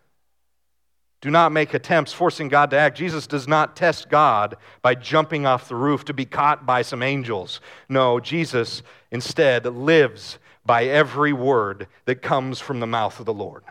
Do 1.21 1.29
not 1.29 1.51
make 1.51 1.73
attempts 1.73 2.13
forcing 2.13 2.47
God 2.47 2.71
to 2.71 2.77
act. 2.77 2.97
Jesus 2.97 3.27
does 3.27 3.47
not 3.47 3.75
test 3.75 4.09
God 4.09 4.55
by 4.81 4.95
jumping 4.95 5.45
off 5.45 5.67
the 5.67 5.75
roof 5.75 6.05
to 6.05 6.13
be 6.13 6.25
caught 6.25 6.65
by 6.65 6.81
some 6.81 7.03
angels. 7.03 7.59
No, 7.89 8.19
Jesus 8.19 8.81
instead 9.11 9.65
lives 9.65 10.39
by 10.65 10.85
every 10.85 11.33
word 11.33 11.87
that 12.05 12.21
comes 12.21 12.59
from 12.59 12.79
the 12.79 12.87
mouth 12.87 13.19
of 13.19 13.25
the 13.25 13.33
Lord. 13.33 13.63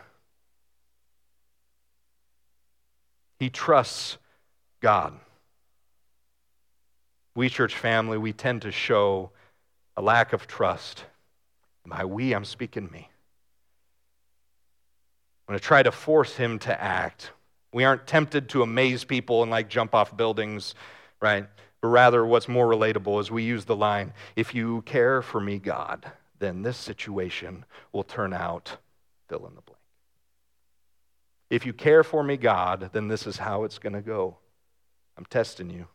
He 3.39 3.49
trusts 3.49 4.17
God 4.79 5.13
we, 7.39 7.47
church 7.47 7.73
family, 7.73 8.17
we 8.17 8.33
tend 8.33 8.63
to 8.63 8.71
show 8.71 9.31
a 9.95 10.01
lack 10.01 10.33
of 10.33 10.45
trust. 10.45 11.05
By 11.85 12.03
we, 12.03 12.33
I'm 12.33 12.43
speaking 12.43 12.89
me. 12.91 13.09
I'm 15.47 15.53
going 15.53 15.59
to 15.59 15.63
try 15.63 15.81
to 15.81 15.91
force 15.93 16.35
him 16.35 16.59
to 16.59 16.83
act. 16.83 17.31
We 17.71 17.83
aren't 17.83 18.07
tempted 18.07 18.49
to 18.49 18.63
amaze 18.63 19.03
people 19.03 19.43
and 19.43 19.51
like 19.51 19.69
jump 19.69 19.93
off 19.93 20.15
buildings, 20.15 20.75
right? 21.21 21.47
But 21.81 21.87
rather, 21.89 22.25
what's 22.25 22.47
more 22.47 22.67
relatable 22.67 23.21
is 23.21 23.31
we 23.31 23.43
use 23.43 23.65
the 23.65 23.75
line 23.75 24.13
if 24.35 24.53
you 24.53 24.81
care 24.83 25.21
for 25.21 25.39
me, 25.39 25.59
God, 25.59 26.11
then 26.39 26.63
this 26.63 26.77
situation 26.77 27.65
will 27.91 28.03
turn 28.03 28.33
out 28.33 28.77
fill 29.29 29.45
in 29.45 29.55
the 29.55 29.61
blank. 29.61 29.77
If 31.49 31.65
you 31.65 31.73
care 31.73 32.03
for 32.03 32.23
me, 32.23 32.37
God, 32.37 32.89
then 32.93 33.07
this 33.07 33.25
is 33.25 33.37
how 33.37 33.63
it's 33.63 33.79
going 33.79 33.93
to 33.93 34.01
go. 34.01 34.37
I'm 35.17 35.25
testing 35.25 35.69
you. 35.69 35.87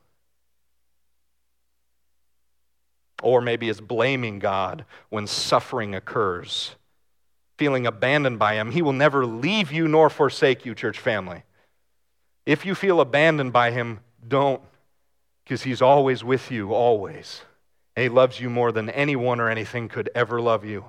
Or 3.22 3.40
maybe 3.40 3.68
it's 3.68 3.80
blaming 3.80 4.38
God 4.38 4.84
when 5.08 5.26
suffering 5.26 5.94
occurs, 5.94 6.74
feeling 7.56 7.87
abandoned 7.87 8.38
by 8.38 8.54
Him. 8.54 8.70
He 8.70 8.82
will 8.82 8.92
never 8.92 9.24
leave 9.24 9.72
you 9.72 9.88
nor 9.88 10.10
forsake 10.10 10.66
you, 10.66 10.74
church 10.74 10.98
family. 10.98 11.42
If 12.46 12.66
you 12.66 12.74
feel 12.74 13.00
abandoned 13.00 13.52
by 13.52 13.70
Him, 13.70 14.00
don't, 14.26 14.62
because 15.44 15.62
He's 15.62 15.83
always 15.83 16.22
with 16.22 16.50
you, 16.50 16.72
always. 16.72 17.42
And 17.96 18.02
He 18.02 18.09
loves 18.09 18.40
you 18.40 18.50
more 18.50 18.72
than 18.72 18.90
anyone 18.90 19.40
or 19.40 19.48
anything 19.48 19.88
could 19.88 20.11
ever 20.14 20.40
love 20.40 20.64
you. 20.64 20.87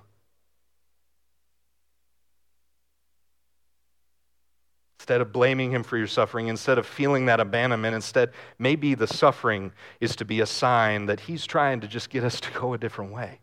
Instead 5.06 5.22
of 5.22 5.32
blaming 5.32 5.70
him 5.70 5.84
for 5.84 5.98
your 5.98 6.08
suffering, 6.08 6.48
instead 6.48 6.80
of 6.80 6.88
feeling 6.88 7.28
that 7.28 7.40
abandonment, 7.40 7.94
instead, 7.94 8.32
maybe 8.58 8.96
the 8.96 9.06
suffering 9.06 9.72
is 10.02 10.16
to 10.16 10.26
be 10.26 10.40
a 10.40 10.48
sign 10.48 11.06
that 11.06 11.20
he's 11.20 11.46
trying 11.46 11.80
to 11.82 11.88
just 11.88 12.10
get 12.10 12.24
us 12.24 12.42
to 12.42 12.50
go 12.50 12.74
a 12.74 12.78
different 12.80 13.14
way. 13.14 13.40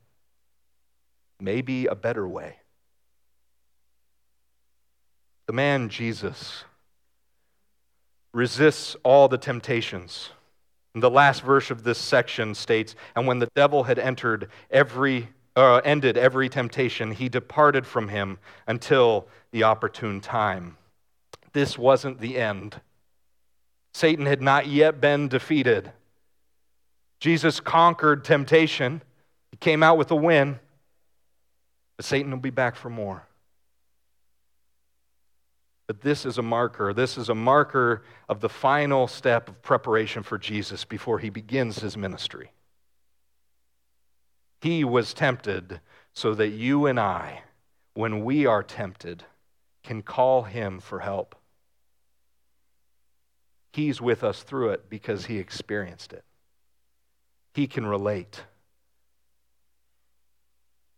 Maybe 1.38 1.86
a 1.86 1.94
better 1.94 2.26
way. 2.26 2.56
The 5.46 5.52
man, 5.52 5.88
Jesus, 5.88 6.64
resists 8.32 8.96
all 9.02 9.28
the 9.28 9.38
temptations. 9.38 10.30
And 10.94 11.02
the 11.02 11.10
last 11.10 11.42
verse 11.42 11.70
of 11.70 11.84
this 11.84 11.98
section 11.98 12.54
states, 12.54 12.94
And 13.16 13.26
when 13.26 13.38
the 13.38 13.48
devil 13.54 13.84
had 13.84 13.98
entered 13.98 14.50
every, 14.70 15.28
uh, 15.56 15.80
ended 15.84 16.16
every 16.16 16.48
temptation, 16.48 17.12
he 17.12 17.28
departed 17.28 17.86
from 17.86 18.08
him 18.08 18.38
until 18.66 19.26
the 19.52 19.64
opportune 19.64 20.20
time 20.20 20.76
this 21.52 21.78
wasn't 21.78 22.20
the 22.20 22.38
end. 22.38 22.80
Satan 23.94 24.26
had 24.26 24.40
not 24.40 24.66
yet 24.66 25.00
been 25.00 25.28
defeated. 25.28 25.92
Jesus 27.20 27.60
conquered 27.60 28.24
temptation, 28.24 29.02
he 29.50 29.56
came 29.58 29.82
out 29.82 29.96
with 29.96 30.10
a 30.10 30.16
win, 30.16 30.58
but 31.96 32.06
Satan 32.06 32.30
will 32.32 32.38
be 32.38 32.50
back 32.50 32.74
for 32.74 32.90
more. 32.90 33.26
But 35.92 36.00
this 36.00 36.24
is 36.24 36.38
a 36.38 36.42
marker. 36.42 36.94
This 36.94 37.18
is 37.18 37.28
a 37.28 37.34
marker 37.34 38.02
of 38.26 38.40
the 38.40 38.48
final 38.48 39.06
step 39.06 39.50
of 39.50 39.60
preparation 39.60 40.22
for 40.22 40.38
Jesus 40.38 40.86
before 40.86 41.18
he 41.18 41.28
begins 41.28 41.80
his 41.80 41.98
ministry. 41.98 42.50
He 44.62 44.84
was 44.84 45.12
tempted 45.12 45.82
so 46.14 46.32
that 46.32 46.48
you 46.48 46.86
and 46.86 46.98
I, 46.98 47.42
when 47.92 48.24
we 48.24 48.46
are 48.46 48.62
tempted, 48.62 49.24
can 49.84 50.00
call 50.00 50.44
him 50.44 50.80
for 50.80 51.00
help. 51.00 51.34
He's 53.74 54.00
with 54.00 54.24
us 54.24 54.42
through 54.42 54.70
it 54.70 54.88
because 54.88 55.26
he 55.26 55.36
experienced 55.36 56.14
it. 56.14 56.24
He 57.52 57.66
can 57.66 57.84
relate. 57.84 58.44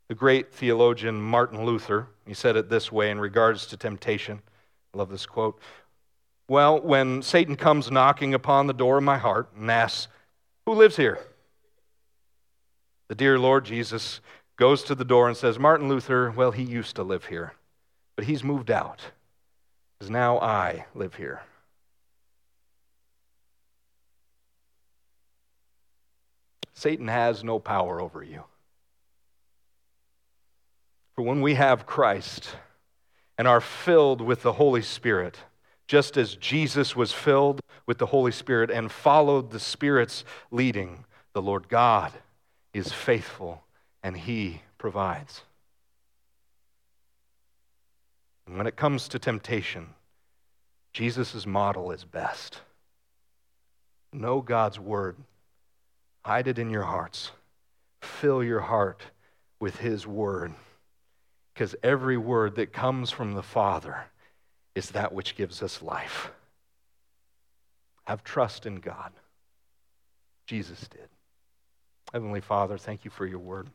The 0.07 0.15
great 0.15 0.55
theologian 0.55 1.21
Martin 1.21 1.65
Luther, 1.65 2.11
he 2.25 2.35
said 2.35 2.55
it 2.55 2.69
this 2.69 2.93
way 2.93 3.11
in 3.11 3.19
regards 3.19 3.67
to 3.67 3.77
temptation. 3.77 4.41
I 4.95 4.99
love 4.99 5.11
this 5.11 5.27
quote. 5.27 5.59
Well, 6.49 6.81
when 6.81 7.23
Satan 7.23 7.57
comes 7.57 7.91
knocking 7.91 8.35
upon 8.35 8.67
the 8.67 8.73
door 8.73 8.99
of 8.99 9.05
my 9.05 9.19
heart 9.19 9.51
and 9.59 9.71
asks, 9.71 10.09
Who 10.67 10.75
lives 10.75 10.97
here? 10.97 11.19
The 13.09 13.15
dear 13.15 13.39
Lord 13.39 13.65
Jesus 13.65 14.21
goes 14.57 14.85
to 14.85 14.95
the 14.95 15.05
door 15.05 15.29
and 15.29 15.37
says, 15.37 15.59
Martin 15.59 15.89
Luther, 15.89 16.31
well, 16.31 16.53
he 16.53 16.63
used 16.63 16.97
to 16.97 17.03
live 17.03 17.25
here, 17.27 17.55
but 18.17 18.25
he's 18.25 18.45
moved 18.45 18.71
out, 18.71 19.01
because 19.99 20.11
now 20.11 20.39
I 20.39 20.87
live 20.95 21.15
here. 21.15 21.43
Satan 26.75 27.09
has 27.09 27.43
no 27.43 27.59
power 27.59 28.01
over 28.01 28.23
you. 28.23 28.45
For 31.15 31.23
when 31.23 31.41
we 31.41 31.55
have 31.55 31.87
Christ 31.87 32.57
and 33.37 33.49
are 33.49 33.61
filled 33.61 34.21
with 34.21 34.43
the 34.43 34.55
Holy 34.55 34.83
Spirit, 34.83 35.39
just 35.87 36.17
as 36.17 36.37
Jesus 36.37 36.95
was 36.95 37.13
filled 37.13 37.61
with 37.87 37.99
the 37.99 38.07
Holy 38.07 38.33
Spirit 38.33 38.71
and 38.71 38.91
followed 38.91 39.51
the 39.51 39.61
Spirit's 39.61 40.25
leading, 40.51 41.05
the 41.33 41.43
Lord 41.43 41.69
God 41.69 42.13
is 42.73 42.93
faithful 42.93 43.65
and 44.03 44.17
He 44.17 44.63
provides. 44.79 45.43
And 48.47 48.57
when 48.57 48.67
it 48.67 48.77
comes 48.77 49.09
to 49.09 49.19
temptation, 49.19 49.89
Jesus' 50.93 51.47
model 51.47 51.91
is 51.91 52.05
best. 52.05 52.61
Know 54.13 54.41
God's 54.41 54.79
word 54.79 55.17
Hide 56.25 56.49
it 56.49 56.59
in 56.59 56.71
your 56.71 56.85
hearts. 56.85 57.33
Fill 58.01 58.43
your 58.43 58.61
heart 58.61 59.03
with 59.61 59.77
His 59.77 60.07
Word. 60.07 60.55
Because 61.55 61.77
every 61.85 62.17
word 62.17 62.57
that 62.57 62.73
comes 62.73 63.13
from 63.13 63.35
the 63.35 63.43
Father 63.43 64.07
is 64.75 64.91
that 64.91 65.13
which 65.13 65.37
gives 65.37 65.63
us 65.63 65.81
life. 65.81 66.33
Have 68.07 68.25
trust 68.25 68.67
in 68.67 68.77
God. 68.77 69.13
Jesus 70.47 70.81
did. 70.89 71.09
Heavenly 72.13 72.41
Father, 72.41 72.77
thank 72.77 73.05
you 73.05 73.11
for 73.11 73.25
your 73.25 73.39
word. 73.39 73.69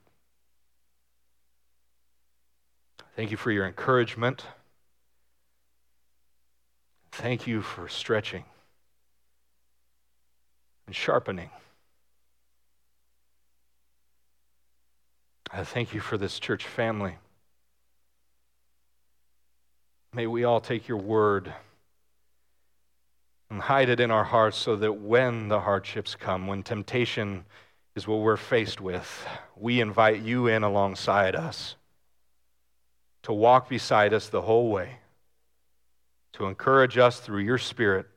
Thank 3.15 3.31
you 3.31 3.37
for 3.37 3.51
your 3.51 3.65
encouragement. 3.65 4.45
Thank 7.11 7.47
you 7.47 7.61
for 7.61 7.87
stretching 7.87 8.45
and 10.85 10.95
sharpening. 10.95 11.49
I 15.51 15.63
thank 15.63 15.93
you 15.93 15.99
for 15.99 16.17
this 16.17 16.39
church 16.39 16.65
family. 16.65 17.17
May 20.13 20.25
we 20.25 20.43
all 20.43 20.59
take 20.59 20.87
your 20.87 20.97
word 20.97 21.53
and 23.49 23.61
hide 23.61 23.89
it 23.89 23.99
in 23.99 24.09
our 24.09 24.23
hearts 24.23 24.57
so 24.57 24.75
that 24.75 24.93
when 24.93 25.49
the 25.49 25.59
hardships 25.59 26.15
come, 26.15 26.47
when 26.47 26.63
temptation 26.63 27.45
is 27.95 28.07
what 28.07 28.19
we're 28.19 28.37
faced 28.37 28.81
with, 28.81 29.27
we 29.55 29.81
invite 29.81 30.21
you 30.21 30.47
in 30.47 30.63
alongside 30.63 31.35
us 31.35 31.75
to 33.23 33.33
walk 33.33 33.69
beside 33.69 34.13
us 34.13 34.29
the 34.29 34.41
whole 34.41 34.71
way, 34.71 34.97
to 36.33 36.45
encourage 36.45 36.97
us 36.97 37.19
through 37.19 37.41
your 37.41 37.57
Spirit, 37.57 38.07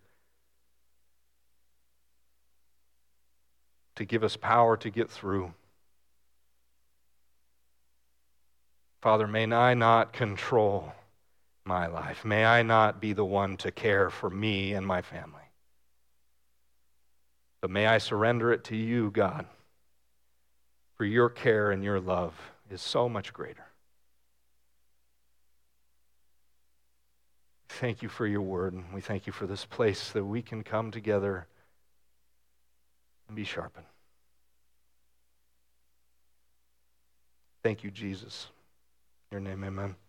to 3.97 4.05
give 4.05 4.25
us 4.25 4.37
power 4.37 4.77
to 4.79 4.89
get 4.89 5.11
through. 5.11 5.53
Father, 9.03 9.27
may 9.27 9.45
I 9.53 9.75
not 9.75 10.13
control 10.13 10.95
my 11.65 11.87
life. 11.87 12.25
May 12.25 12.45
I 12.45 12.63
not 12.63 13.01
be 13.01 13.13
the 13.13 13.25
one 13.25 13.57
to 13.59 13.71
care 13.71 14.11
for 14.11 14.31
me 14.31 14.73
and 14.75 14.87
my 14.87 15.03
family. 15.03 15.43
But 17.61 17.71
may 17.71 17.87
I 17.87 17.99
surrender 17.99 18.53
it 18.53 18.65
to 18.65 18.77
you, 18.77 19.11
God, 19.11 19.47
for 20.97 21.05
your 21.05 21.29
care 21.29 21.71
and 21.71 21.85
your 21.85 22.01
love 22.01 22.35
is 22.71 22.83
so 22.83 23.09
much 23.09 23.33
greater. 23.33 23.67
Thank 27.69 28.03
you 28.03 28.09
for 28.09 28.27
your 28.27 28.43
word, 28.43 28.75
and 28.75 28.85
we 28.93 29.01
thank 29.01 29.27
you 29.27 29.33
for 29.33 29.47
this 29.47 29.65
place 29.65 30.11
that 30.13 30.25
we 30.25 30.43
can 30.43 30.63
come 30.63 30.91
together 30.91 31.47
and 33.29 33.37
be 33.37 33.45
sharpened. 33.45 33.87
Thank 37.63 37.85
you, 37.85 37.91
Jesus 37.91 38.49
your 39.33 39.41
name, 39.41 39.65
amen. 39.65 40.02